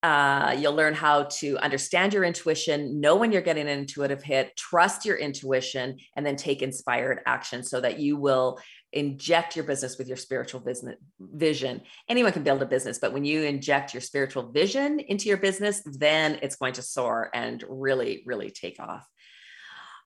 [0.04, 4.56] uh, you'll learn how to understand your intuition, know when you're getting an intuitive hit,
[4.56, 8.60] trust your intuition, and then take inspired action so that you will
[8.94, 11.82] inject your business with your spiritual business vision.
[12.08, 15.82] Anyone can build a business, but when you inject your spiritual vision into your business,
[15.84, 19.06] then it's going to soar and really, really take off.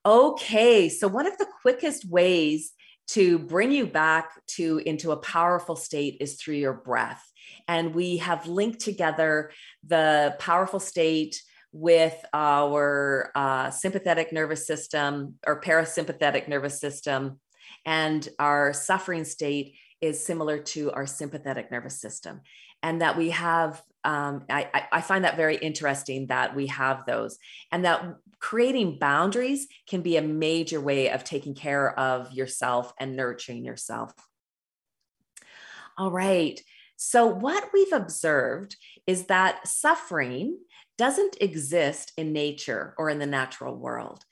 [0.03, 2.71] Okay, so one of the quickest ways
[3.09, 7.23] to bring you back to into a powerful state is through your breath.
[7.67, 9.51] And we have linked together
[9.85, 11.41] the powerful state
[11.71, 17.39] with our uh, sympathetic nervous system or parasympathetic nervous system.
[17.85, 22.41] And our suffering state is similar to our sympathetic nervous system.
[22.81, 27.37] And that we have, um, I, I find that very interesting that we have those,
[27.71, 28.03] and that
[28.41, 34.11] creating boundaries can be a major way of taking care of yourself and nurturing yourself.
[35.97, 36.59] All right.
[36.97, 38.75] So, what we've observed
[39.07, 40.57] is that suffering
[40.97, 44.23] doesn't exist in nature or in the natural world.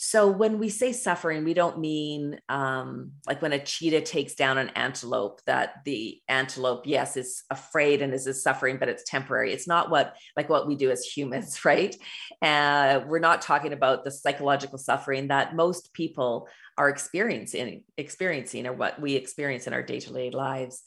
[0.00, 4.56] So when we say suffering, we don't mean um, like when a cheetah takes down
[4.56, 9.52] an antelope, that the antelope, yes, is afraid and is, suffering, but it's temporary.
[9.52, 11.96] It's not what like what we do as humans, right?
[12.40, 18.72] Uh, we're not talking about the psychological suffering that most people are experiencing, experiencing, or
[18.72, 20.84] what we experience in our day-to-day lives.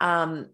[0.00, 0.50] Um,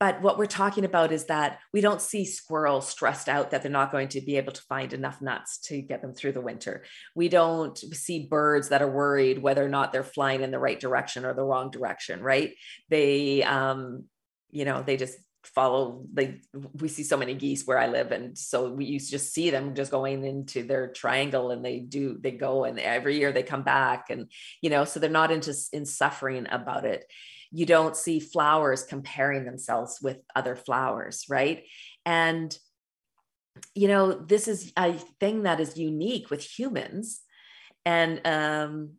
[0.00, 3.70] but what we're talking about is that we don't see squirrels stressed out that they're
[3.70, 6.84] not going to be able to find enough nuts to get them through the winter.
[7.14, 10.80] We don't see birds that are worried whether or not they're flying in the right
[10.80, 12.54] direction or the wrong direction, right?
[12.88, 14.04] They, um,
[14.50, 16.42] you know, they just follow like
[16.74, 19.48] we see so many geese where i live and so we used to just see
[19.48, 23.42] them just going into their triangle and they do they go and every year they
[23.42, 24.30] come back and
[24.60, 27.06] you know so they're not into in suffering about it
[27.52, 31.64] you don't see flowers comparing themselves with other flowers, right?
[32.06, 32.56] And,
[33.74, 37.20] you know, this is a thing that is unique with humans.
[37.84, 38.90] And um,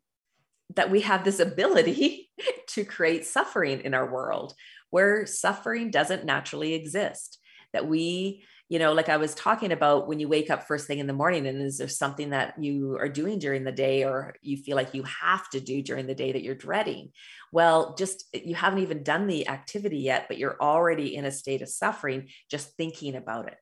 [0.76, 2.30] that we have this ability
[2.68, 4.54] to create suffering in our world
[4.90, 7.40] where suffering doesn't naturally exist,
[7.74, 11.00] that we you know, like I was talking about when you wake up first thing
[11.00, 14.36] in the morning, and is there something that you are doing during the day or
[14.42, 17.12] you feel like you have to do during the day that you're dreading?
[17.52, 21.32] Well, just eh, you haven't even done the activity yet, but you're already in a
[21.32, 23.58] state of suffering just thinking about it.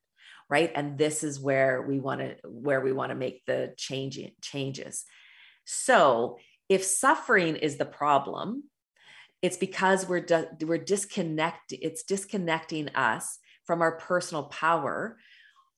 [0.47, 0.71] Right.
[0.75, 5.05] And this is where we want to where we want to make the change changes.
[5.65, 6.37] So
[6.69, 8.65] if suffering is the problem,
[9.41, 10.27] it's because we're
[10.61, 13.39] we're disconnected, it's disconnecting us
[13.69, 15.19] from our personal power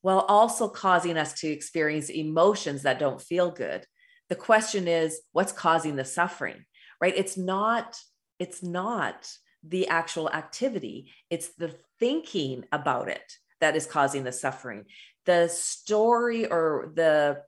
[0.02, 3.86] while also causing us to experience emotions that don't feel good.
[4.30, 6.64] The question is what's causing the suffering
[7.02, 7.14] right?
[7.18, 7.98] It's not
[8.40, 9.30] it's not
[9.68, 11.12] the actual activity.
[11.30, 14.86] It's the thinking about it that is causing the suffering.
[15.26, 17.42] The story or the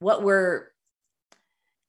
[0.00, 0.66] what we're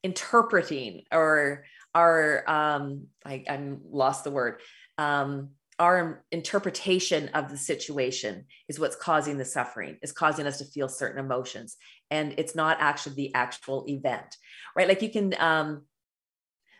[0.02, 1.64] interpreting or
[1.94, 4.60] our um I, i'm lost the word
[4.98, 10.64] um our interpretation of the situation is what's causing the suffering is causing us to
[10.64, 11.76] feel certain emotions.
[12.10, 14.36] And it's not actually the actual event
[14.76, 14.88] right?
[14.88, 15.82] Like you can um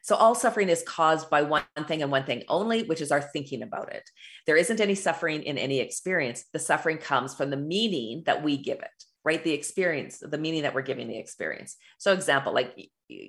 [0.05, 3.23] so all suffering is caused by one thing and one thing only which is our
[3.23, 4.09] thinking about it.
[4.47, 6.45] There isn't any suffering in any experience.
[6.53, 9.45] The suffering comes from the meaning that we give it right?
[9.45, 11.77] The experience the meaning that we're giving the experience.
[11.99, 12.75] So example like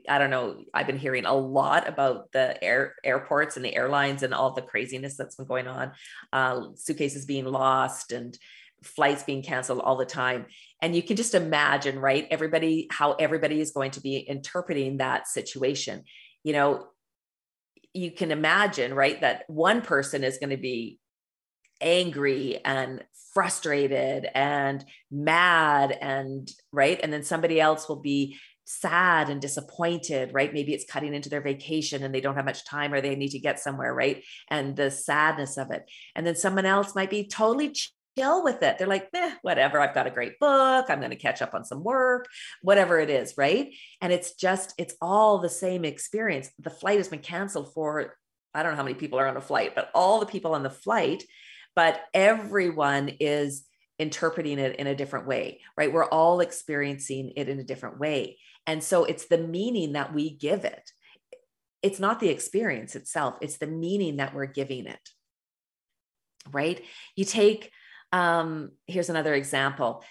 [0.08, 4.24] i don't know i've been hearing a lot about the air airports and the airlines
[4.24, 5.92] and all the craziness that's been going on
[6.32, 8.38] uh, suitcases being lost and
[8.84, 10.46] flights being canceled all the time.
[10.82, 15.28] And you can just imagine right everybody how everybody is going to be interpreting that
[15.28, 16.04] situation.
[16.44, 16.88] You know
[17.94, 21.00] you can imagine right that one person is going to be
[21.80, 23.04] angry and
[23.34, 30.54] frustrated and mad and right and then somebody else will be sad and disappointed right?
[30.54, 33.32] Maybe it's cutting into their vacation and they don't have much time or they need
[33.32, 34.24] to get somewhere right?
[34.50, 35.84] And the sadness of it.
[36.16, 37.76] And then someone else might be totally
[38.18, 38.78] chill with it.
[38.78, 39.80] They're like eh, whatever.
[39.80, 40.86] I've got a great book.
[40.90, 42.28] I'm going to catch up on some work
[42.62, 43.74] whatever it is right?
[44.02, 46.50] And it's just it's all the same experience.
[46.60, 48.16] The flight has been canceled for
[48.56, 50.62] i don't know how many people are on a flight but all the people on
[50.62, 51.24] the flight
[51.76, 53.66] but everyone is
[54.00, 55.92] interpreting it in a different way, right?
[55.92, 58.38] We're all experiencing it in a different way.
[58.66, 60.92] And so it's the meaning that we give it.
[61.82, 65.10] It's not the experience itself, it's the meaning that we're giving it,
[66.52, 66.82] right?
[67.16, 67.72] You take,
[68.14, 70.04] um, here's another example.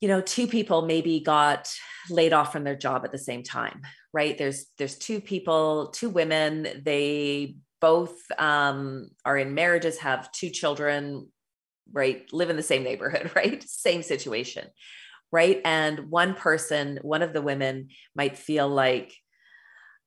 [0.00, 1.74] You know, two people maybe got
[2.08, 3.82] laid off from their job at the same time,
[4.12, 4.38] right?
[4.38, 6.66] There's there's two people, two women.
[6.84, 11.28] They both um, are in marriages, have two children,
[11.92, 12.30] right?
[12.32, 13.62] Live in the same neighborhood, right?
[13.62, 14.66] Same situation,
[15.32, 15.60] right?
[15.64, 19.14] And one person, one of the women might feel like,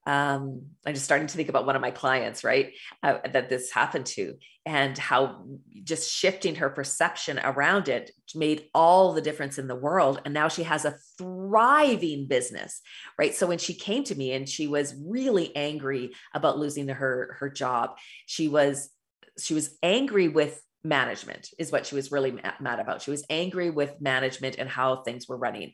[0.05, 2.74] um, I'm just starting to think about one of my clients, right?
[3.01, 5.45] Uh, that this happened to, and how
[5.84, 10.21] just shifting her perception around it made all the difference in the world.
[10.26, 12.82] And now she has a thriving business,
[13.17, 13.34] right?
[13.34, 17.49] So when she came to me and she was really angry about losing her her
[17.49, 17.91] job,
[18.26, 18.89] she was
[19.39, 23.01] she was angry with management is what she was really mad about.
[23.01, 25.73] She was angry with management and how things were running.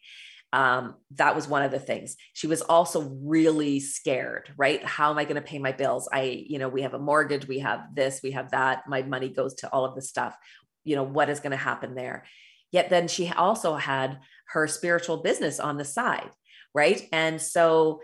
[0.52, 2.16] Um, that was one of the things.
[2.34, 4.84] She was also really scared right?
[4.84, 6.10] How am i going to pay my bills?
[6.12, 9.30] I you know we have a mortgage we have this we have that my money
[9.30, 10.36] goes to all of the stuff.
[10.84, 12.26] You know what is going to happen there?
[12.72, 16.32] Yet then she also had her spiritual business on the side
[16.74, 17.08] right?
[17.12, 18.02] And so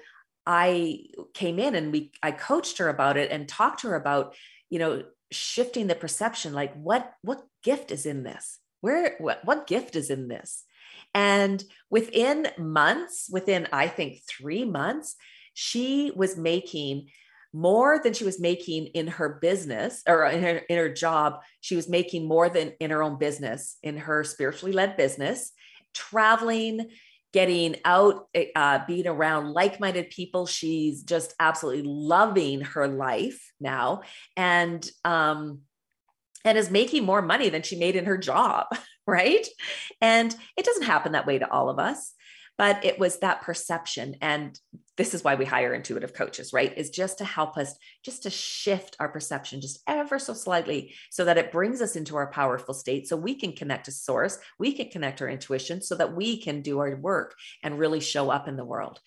[0.48, 1.00] i
[1.34, 4.36] came in and we i coached her about it and talked to her about
[4.70, 9.68] you know shifting the perception like what what gift is in this where what, what
[9.68, 10.64] gift is in this
[11.16, 15.16] and within months, within, I think, three months,
[15.54, 17.08] she was making
[17.54, 21.40] more than she was making in her business or in her, in her job.
[21.62, 25.54] She was making more than in her own business, in her spiritually led business,
[25.94, 26.90] traveling,
[27.36, 30.46] getting out, uh, being around like minded people.
[30.46, 34.04] She's just absolutely loving her life now.
[34.38, 35.60] And, um,
[36.46, 38.68] and is making more money than she made in her job.
[39.08, 39.46] right?
[40.02, 42.14] And it doesn't happen that way to all of us,
[42.58, 44.16] but it was that perception.
[44.22, 44.58] And
[44.98, 46.78] this is why we hire intuitive coaches, right?
[46.78, 51.26] Is just to help us just to shift our perception just ever so slightly so
[51.26, 54.72] that it brings us into our powerful state so we can connect to source, we
[54.72, 58.48] can connect our intuition so that we can do our work and really show up
[58.48, 59.00] in the world.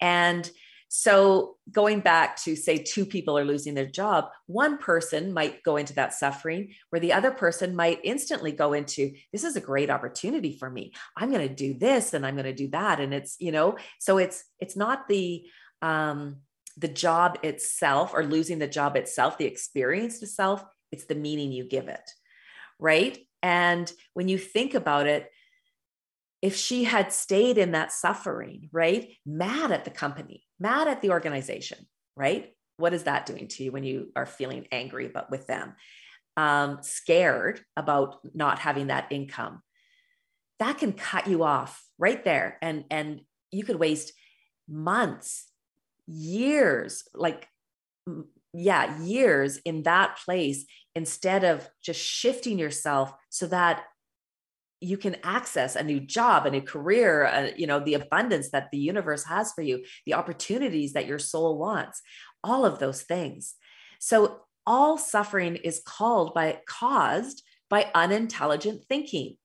[0.00, 0.50] And
[0.96, 5.76] so, going back to say two people are losing their job, one person might go
[5.76, 9.90] into that suffering where the other person might instantly go into this is a great
[9.90, 10.92] opportunity for me.
[11.16, 13.76] I'm going to do this and I'm going to do that and it's, you know,
[13.98, 15.44] so it's it's not the
[15.82, 16.36] um
[16.76, 21.64] the job itself or losing the job itself, the experience itself, it's the meaning you
[21.64, 22.08] give it.
[22.78, 23.18] Right?
[23.42, 25.28] And when you think about it,
[26.40, 29.08] if she had stayed in that suffering, right?
[29.26, 31.78] Mad at the company, mad at the organization,
[32.16, 32.52] right?
[32.76, 35.74] What is that doing to you when you are feeling angry but with them?
[36.36, 39.62] Um, scared about not having that income.
[40.58, 42.58] That can cut you off right there.
[42.60, 43.20] And, and
[43.52, 44.12] you could waste
[44.68, 45.46] months,
[46.06, 47.48] years, like,
[48.52, 53.84] yeah, years in that place instead of just shifting yourself so that
[54.84, 58.68] you can access a new job a new career uh, you know the abundance that
[58.70, 62.02] the universe has for you the opportunities that your soul wants
[62.44, 63.54] all of those things.
[63.98, 69.36] So all suffering is called by caused by unintelligent thinking.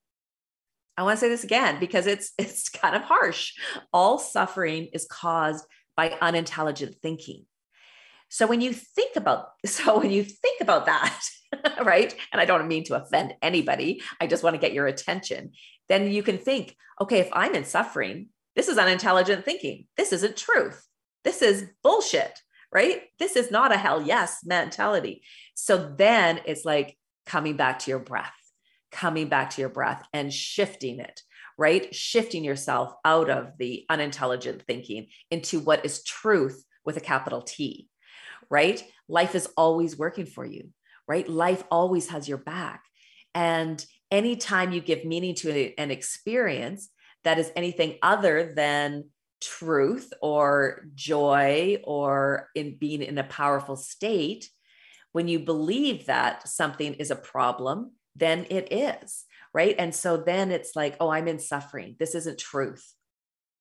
[0.98, 3.54] I want to say this again because it's it's kind of harsh.
[3.92, 5.66] All suffering is caused
[5.96, 7.46] by unintelligent thinking
[8.30, 11.22] so when you think about so when you think about that
[11.84, 12.16] right?
[12.32, 14.02] And I don't mean to offend anybody.
[14.20, 15.52] I just want to get your attention.
[15.88, 19.86] Then you can think, okay, if I'm in suffering, this is unintelligent thinking.
[19.98, 20.86] This isn't truth.
[21.24, 22.40] This is bullshit,
[22.72, 23.04] right?
[23.18, 25.24] This is not a hell yes mentality.
[25.56, 28.34] So then it's like coming back to your breath,
[28.92, 31.22] coming back to your breath and shifting it,
[31.58, 31.94] right?
[31.94, 37.89] Shifting yourself out of the unintelligent thinking into what is truth with a capital T,
[38.50, 38.84] right?
[39.08, 40.70] Life is always working for you
[41.10, 41.28] right?
[41.28, 42.86] Life always has your back.
[43.34, 46.90] And anytime you give meaning to an experience
[47.24, 49.06] that is anything other than
[49.42, 54.50] truth or joy or in being in a powerful state,
[55.12, 59.76] when you believe that something is a problem, then it is, right?
[59.80, 61.96] And so then it's like, oh, I'm in suffering.
[61.98, 62.86] This isn't truth.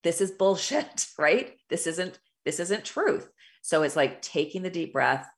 [0.05, 1.57] This is bullshit, right?
[1.70, 3.28] This isn't this isn't truth.
[3.69, 5.29] So it's like taking the deep breath,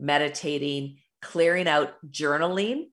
[0.00, 2.86] meditating, clearing out journaling.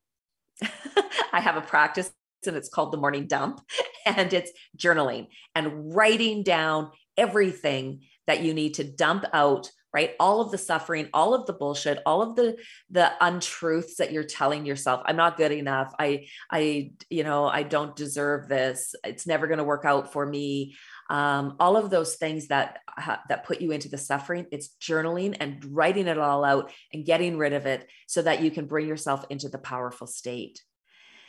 [1.33, 2.11] I have a practice
[2.45, 3.59] and it's called the morning dump
[4.05, 10.15] and it's journaling and writing down everything that you need to dump out right?
[10.19, 12.57] All of the suffering all of the bullshit all of the
[12.91, 15.93] the untruths that you're telling yourself i'm not good enough.
[15.97, 18.93] I i you know i don't deserve this.
[19.03, 20.75] It's never going to work out for me
[21.09, 22.79] um, all of those things that
[23.27, 27.37] that put you into the suffering it's journaling and writing it all out and getting
[27.37, 30.61] rid of it so that you can bring yourself into the powerful state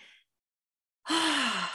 [1.09, 1.69] i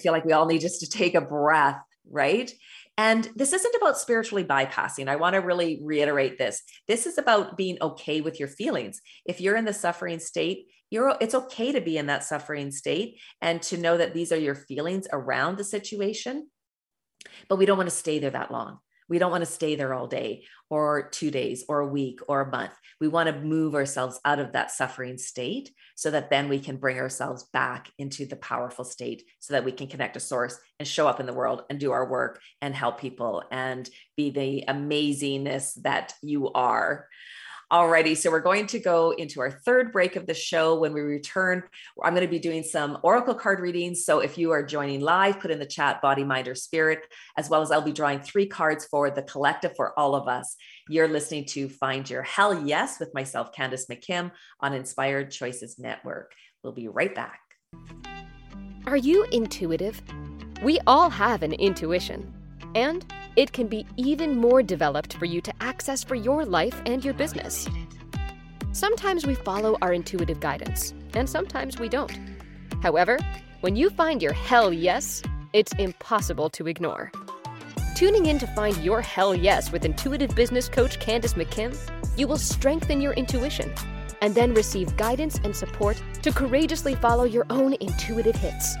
[0.00, 1.80] feel like we all need just to take a breath
[2.10, 2.52] right
[2.98, 5.08] and this isn't about spiritually bypassing.
[5.08, 6.62] I want to really reiterate this.
[6.88, 9.00] This is about being okay with your feelings.
[9.24, 13.18] If you're in the suffering state, you're it's okay to be in that suffering state
[13.40, 16.48] and to know that these are your feelings around the situation
[17.48, 18.78] but we don't want to stay there that long.
[19.08, 22.40] We don't want to stay there all day or two days or a week or
[22.40, 22.72] a month.
[22.98, 26.78] We want to move ourselves out of that suffering state so that then we can
[26.78, 30.88] bring ourselves back into the powerful state so that we can connect to source and
[30.88, 34.64] show up in the world and do our work and help people and be the
[34.66, 37.06] amazingness that you are.
[37.72, 40.78] Alrighty, so we're going to go into our third break of the show.
[40.78, 41.62] When we return,
[42.04, 44.04] I'm going to be doing some oracle card readings.
[44.04, 47.06] So if you are joining live, put in the chat body, mind, or spirit,
[47.38, 50.54] as well as I'll be drawing three cards for the collective for all of us.
[50.90, 56.34] You're listening to Find Your Hell Yes with myself, Candace McKim, on Inspired Choices Network.
[56.62, 57.40] We'll be right back.
[58.86, 60.02] Are you intuitive?
[60.62, 62.34] We all have an intuition.
[62.74, 63.04] And
[63.36, 67.14] it can be even more developed for you to access for your life and your
[67.14, 67.68] business.
[68.72, 72.18] Sometimes we follow our intuitive guidance, and sometimes we don't.
[72.82, 73.18] However,
[73.60, 77.12] when you find your hell yes, it's impossible to ignore.
[77.94, 81.76] Tuning in to find your hell yes with intuitive business coach Candace McKim,
[82.16, 83.72] you will strengthen your intuition
[84.22, 88.76] and then receive guidance and support to courageously follow your own intuitive hits.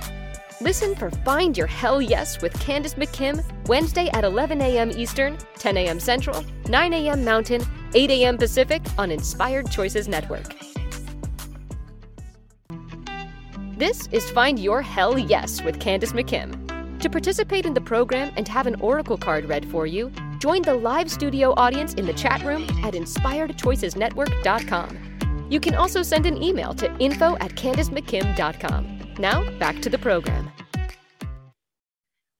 [0.62, 4.92] Listen for Find Your Hell Yes with Candace McKim, Wednesday at 11 a.m.
[4.92, 5.98] Eastern, 10 a.m.
[5.98, 7.24] Central, 9 a.m.
[7.24, 8.38] Mountain, 8 a.m.
[8.38, 10.54] Pacific on Inspired Choices Network.
[13.76, 17.00] This is Find Your Hell Yes with Candace McKim.
[17.00, 20.74] To participate in the program and have an oracle card read for you, join the
[20.74, 25.46] live studio audience in the chat room at inspiredchoicesnetwork.com.
[25.50, 29.01] You can also send an email to info at candacemckim.com.
[29.18, 30.50] Now, back to the program.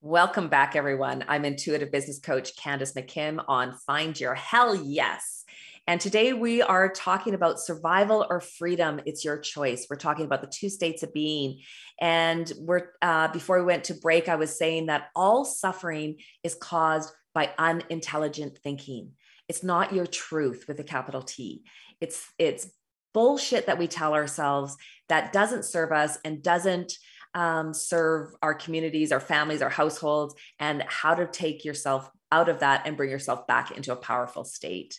[0.01, 1.23] Welcome back, everyone.
[1.29, 5.45] I'm intuitive business coach Candace McKim on Find Your Hell Yes.
[5.87, 9.01] And today we are talking about survival or freedom.
[9.05, 9.87] It's your choice.
[9.91, 11.61] We're talking about the two states of being.
[12.01, 16.55] And we're uh, before we went to break, I was saying that all suffering is
[16.55, 19.13] caused by unintelligent thinking.
[19.47, 21.65] It's not your truth with a capital T.
[22.01, 22.71] It's it's
[23.13, 24.77] bullshit that we tell ourselves
[25.13, 26.97] that doesn't serve us and doesn't
[27.35, 32.61] um, serve our communities, our families, our households, and how to take yourself out of
[32.61, 34.99] that and bring yourself back into a powerful state.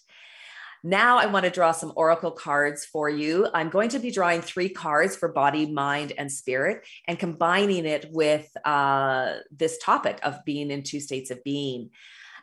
[0.84, 3.48] Now, I want to draw some oracle cards for you.
[3.56, 8.06] I'm going to be drawing three cards for body, mind, and spirit, and combining it
[8.12, 11.90] with uh, this topic of being in two states of being.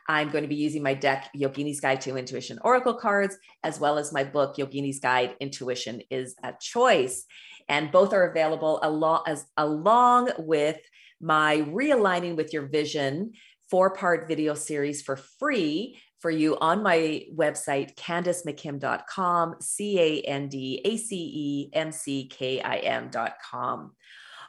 [0.09, 3.97] I'm going to be using my deck, Yogini's Guide to Intuition Oracle cards, as well
[3.97, 7.25] as my book, Yogini's Guide Intuition is a Choice.
[7.71, 10.77] And both are available along, as, along with
[11.21, 13.31] my Realigning with Your Vision
[13.69, 20.49] four part video series for free for you on my website, candacemckim.com, C A N
[20.49, 23.93] D A C E M C K I M.com.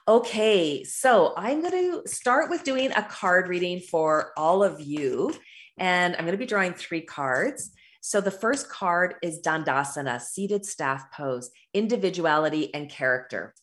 [0.08, 5.32] Okay, so I'm going to start with doing a card reading for all of you.
[5.78, 7.70] And I'm going to be drawing three cards.
[8.04, 13.54] So the first card is Dandasana, seated staff pose, individuality and character.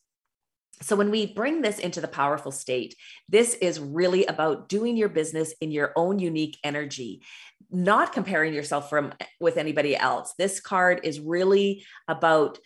[0.81, 2.95] So when we bring this into the powerful state,
[3.27, 7.21] this is really about doing your business in your own unique energy,
[7.69, 9.11] not comparing yourself from
[9.41, 10.33] with anybody else.
[10.37, 12.59] This card is really about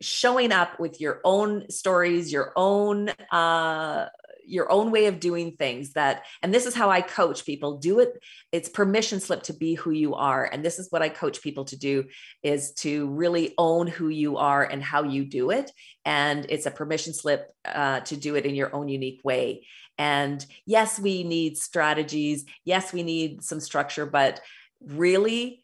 [0.00, 4.08] showing up with your own stories, your own uh,
[4.44, 8.00] your own way of doing things that and this is how i coach people do
[8.00, 11.42] it it's permission slip to be who you are and this is what i coach
[11.42, 12.04] people to do
[12.42, 15.70] is to really own who you are and how you do it
[16.04, 19.66] and it's a permission slip uh, to do it in your own unique way
[19.98, 24.40] and yes we need strategies yes we need some structure but
[24.84, 25.62] really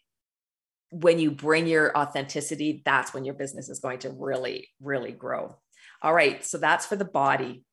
[0.91, 5.57] when you bring your authenticity, that's when your business is going to really, really grow.
[6.01, 6.45] All right.
[6.45, 7.65] So that's for the body.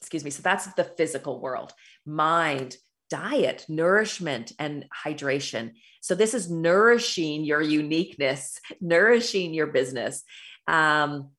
[0.00, 0.30] Excuse me.
[0.30, 1.72] So that's the physical world,
[2.06, 2.76] mind,
[3.10, 5.72] diet, nourishment, and hydration.
[6.00, 10.22] So this is nourishing your uniqueness, nourishing your business,
[10.66, 11.30] um,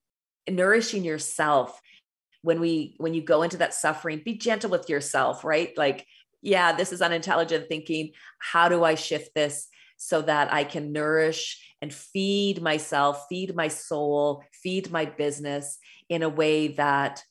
[0.49, 1.79] nourishing yourself.
[2.41, 5.77] When we when you go into that suffering, be gentle with yourself, right?
[5.77, 6.05] Like,
[6.41, 8.11] yeah, this is unintelligent thinking.
[8.39, 9.67] How do I shift this?
[9.99, 16.23] so that I can nourish and feed myself, feed my soul, feed my business in
[16.23, 17.21] a way that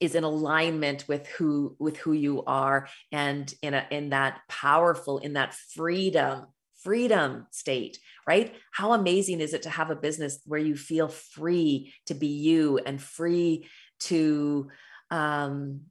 [0.00, 5.18] is in alignment with who with who you are and in a in that powerful
[5.18, 6.46] in that freedom
[6.82, 8.54] freedom state right?
[8.70, 12.78] How amazing is it to have a business where you feel free to be you
[12.78, 13.68] and free
[14.00, 14.68] to
[15.10, 15.82] um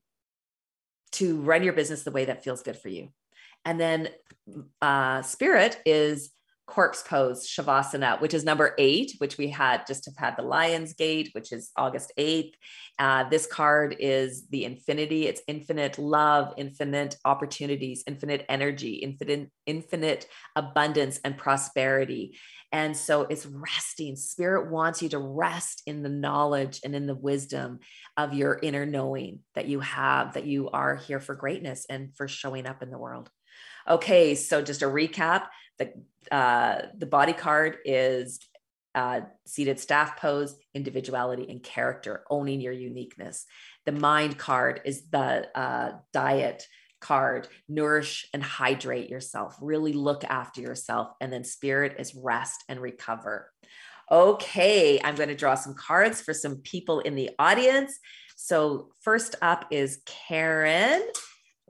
[1.14, 3.10] to run your business the way that feels good for you.
[3.66, 4.10] And then
[4.82, 6.32] uh, spirit is
[6.72, 10.94] corpse pose shavasana which is number eight which we had just have had the lion's
[10.94, 12.54] gate which is august 8th
[13.02, 15.26] uh, this card is the infinity.
[15.26, 22.38] It's infinite love infinite opportunities infinite energy infinite infinite abundance and prosperity.
[22.72, 24.16] And so it's resting.
[24.16, 27.80] Spirit wants you to rest in the knowledge and in the wisdom
[28.18, 32.28] of your inner knowing that you have that you are here for greatness and for
[32.28, 33.32] showing up in the world.
[33.90, 35.48] Okay, so just a recap:
[35.82, 38.40] the uh, the body card is
[38.94, 43.46] uh, seated staff pose, individuality, and character, owning your uniqueness.
[43.86, 46.66] The mind card is the uh, diet
[47.00, 51.10] card, nourish and hydrate yourself, really look after yourself.
[51.20, 53.52] And then spirit is rest and recover.
[54.12, 57.98] Okay, I'm going to draw some cards for some people in the audience.
[58.36, 61.02] So, first up is Karen.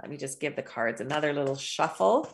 [0.01, 2.27] Let me just give the cards another little shuffle.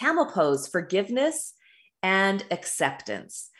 [0.00, 1.54] Camel pose, forgiveness
[2.02, 3.50] and acceptance.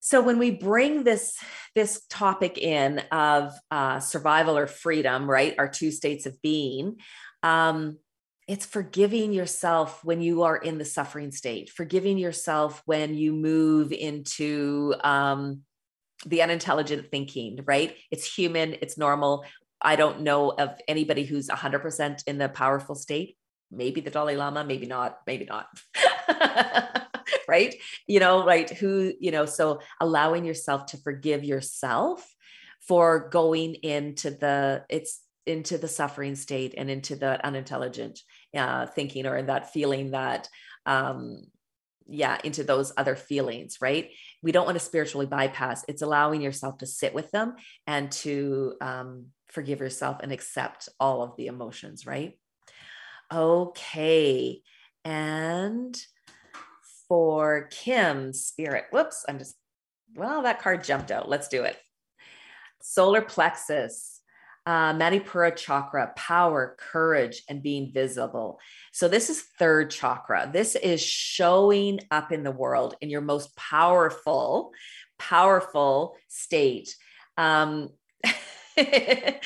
[0.00, 1.36] So when we bring this
[1.74, 6.98] this topic in of uh, survival or freedom, right, our two states of being,
[7.42, 7.98] um,
[8.46, 13.92] it's forgiving yourself when you are in the suffering state, forgiving yourself when you move
[13.92, 15.62] into um,
[16.24, 17.96] the unintelligent thinking, right?
[18.10, 19.44] It's human, it's normal.
[19.80, 23.36] I don't know of anybody who's 100% in the powerful state.
[23.70, 25.66] Maybe the Dalai Lama, maybe not, maybe not.
[27.48, 27.74] right?
[28.06, 28.68] You know, right?
[28.70, 32.26] Who, you know, so allowing yourself to forgive yourself
[32.86, 38.20] for going into the, it's into the suffering state and into the unintelligent
[38.56, 40.48] uh, thinking or in that feeling that
[40.84, 41.44] um,
[42.08, 44.10] yeah into those other feelings right
[44.42, 47.54] we don't want to spiritually bypass it's allowing yourself to sit with them
[47.86, 52.38] and to um, forgive yourself and accept all of the emotions right
[53.32, 54.60] okay
[55.04, 56.00] and
[57.08, 59.56] for kim spirit whoops i'm just
[60.14, 61.76] well that card jumped out let's do it
[62.82, 64.16] solar plexus
[64.66, 68.58] uh, Manipura chakra, power, courage, and being visible.
[68.92, 70.50] So, this is third chakra.
[70.52, 74.72] This is showing up in the world in your most powerful,
[75.18, 76.96] powerful state.
[77.38, 77.90] Um,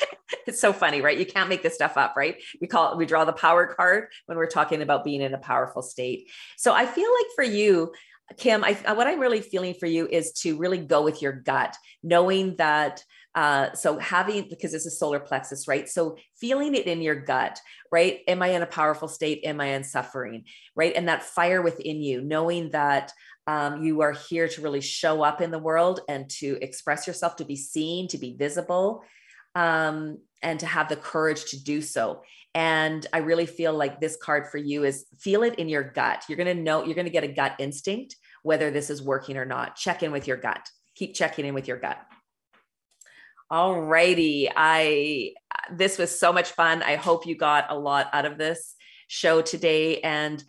[0.47, 1.17] it's so funny, right?
[1.17, 2.35] You can't make this stuff up, right?
[2.59, 5.37] We call it, we draw the power card when we're talking about being in a
[5.37, 6.29] powerful state.
[6.57, 7.91] So, I feel like for you,
[8.37, 11.75] Kim, I, what I'm really feeling for you is to really go with your gut,
[12.03, 13.03] knowing that
[13.33, 15.87] uh, so having because this is solar plexus, right?
[15.87, 17.59] So feeling it in your gut,
[17.91, 18.19] right?
[18.27, 19.41] Am I in a powerful state?
[19.45, 20.43] Am I in suffering?
[20.75, 20.93] Right?
[20.95, 23.13] And that fire within you, knowing that
[23.47, 27.37] um, you are here to really show up in the world and to express yourself,
[27.37, 29.03] to be seen, to be visible,
[29.55, 32.21] um, and to have the courage to do so.
[32.53, 36.23] And I really feel like this card for you is feel it in your gut.
[36.27, 39.37] You're going to know, you're going to get a gut instinct whether this is working
[39.37, 39.75] or not.
[39.75, 40.67] Check in with your gut.
[40.95, 41.97] Keep checking in with your gut.
[43.49, 44.49] All righty.
[44.55, 45.33] I
[45.71, 46.81] this was so much fun.
[46.81, 48.75] I hope you got a lot out of this
[49.07, 49.99] show today.
[49.99, 50.43] And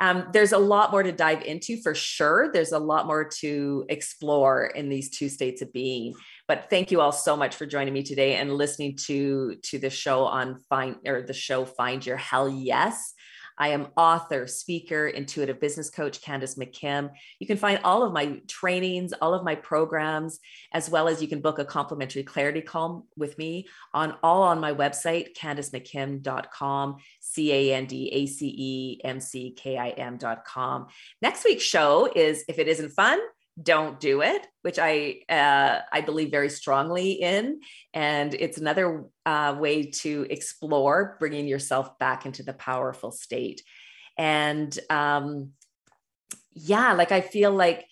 [0.00, 2.50] um, there's a lot more to dive into for sure.
[2.52, 6.14] There's a lot more to explore in these two states of being.
[6.46, 9.90] But thank you all so much for joining me today and listening to to the
[9.90, 13.14] show on find or the show Find Your Hell Yes.
[13.56, 17.10] I am author, speaker, intuitive business coach, Candace McKim.
[17.38, 20.40] You can find all of my trainings, all of my programs,
[20.72, 24.60] as well as you can book a complimentary clarity call with me on all on
[24.60, 30.88] my website, candacemckim.com, C A N D A C E M C K I M.com.
[31.22, 33.20] Next week's show is If It Isn't Fun,
[33.60, 37.60] don't do it, which I uh, I believe very strongly in,
[37.92, 43.62] and it's another uh, way to explore bringing yourself back into the powerful state.
[44.18, 45.50] And um,
[46.52, 47.86] yeah, like I feel like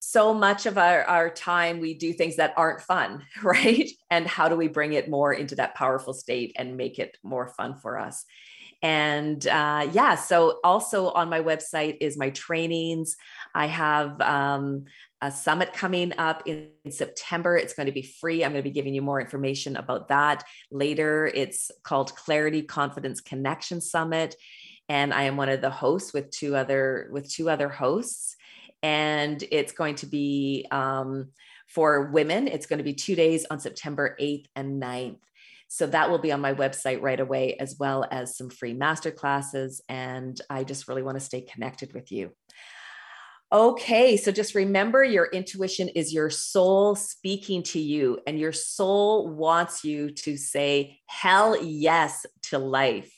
[0.00, 3.90] so much of our, our time we do things that aren't fun, right?
[4.10, 7.48] And how do we bring it more into that powerful state and make it more
[7.48, 8.24] fun for us?
[8.84, 13.16] And uh, yeah, so also on my website is my trainings.
[13.54, 14.84] I have um,
[15.22, 17.56] a summit coming up in, September.
[17.56, 18.44] It's going to be free.
[18.44, 21.32] I'm going to be giving you more information about that later.
[21.34, 24.36] It's called Clarity Confidence Connection Summit,
[24.90, 28.36] and I am one of the hosts with two other with two other hosts,
[28.82, 31.30] and it's going to be um,
[31.68, 32.46] for women.
[32.46, 35.20] It's going to be two days on September 8th and 9th.
[35.68, 39.10] So that will be on my website right away, as well as some free master
[39.10, 39.80] classes.
[39.88, 42.32] And I just really want to stay connected with you.
[43.52, 49.28] Okay, so just remember your intuition is your soul speaking to you, and your soul
[49.28, 53.13] wants you to say hell yes to life.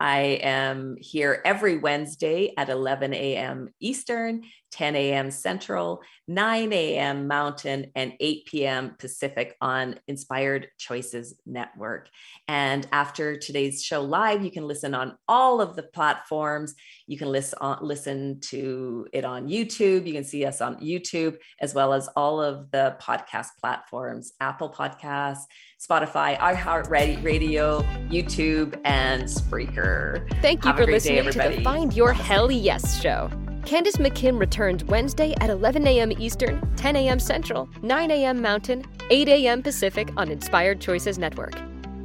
[0.00, 3.68] I am here every Wednesday at 11 a.m.
[3.80, 5.30] Eastern, 10 a.m.
[5.30, 7.26] Central, 9 a.m.
[7.26, 8.96] Mountain, and 8 p.m.
[8.98, 12.08] Pacific on Inspired Choices Network.
[12.48, 16.74] And after today's show live, you can listen on all of the platforms.
[17.06, 20.06] You can listen, on, uh, listen to it on YouTube.
[20.06, 24.70] You can see us on YouTube, as well as all of the podcast platforms Apple
[24.70, 25.44] Podcasts,
[25.80, 30.28] Spotify, iHeartRadio, YouTube, and Spreaker.
[30.42, 33.30] Thank you Have for listening day, to the Find Your Hell Yes show.
[33.64, 36.12] Candace McKim returns Wednesday at 11 a.m.
[36.12, 37.18] Eastern, 10 a.m.
[37.18, 38.42] Central, 9 a.m.
[38.42, 39.62] Mountain, 8 a.m.
[39.62, 41.54] Pacific on Inspired Choices Network.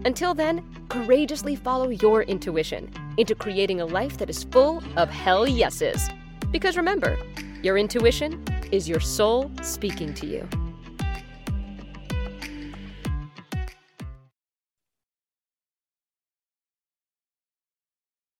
[0.06, 5.46] Until then, courageously follow your intuition into creating a life that is full of hell
[5.46, 6.10] yeses.
[6.50, 7.18] Because remember,
[7.62, 10.48] your intuition is your soul speaking to you.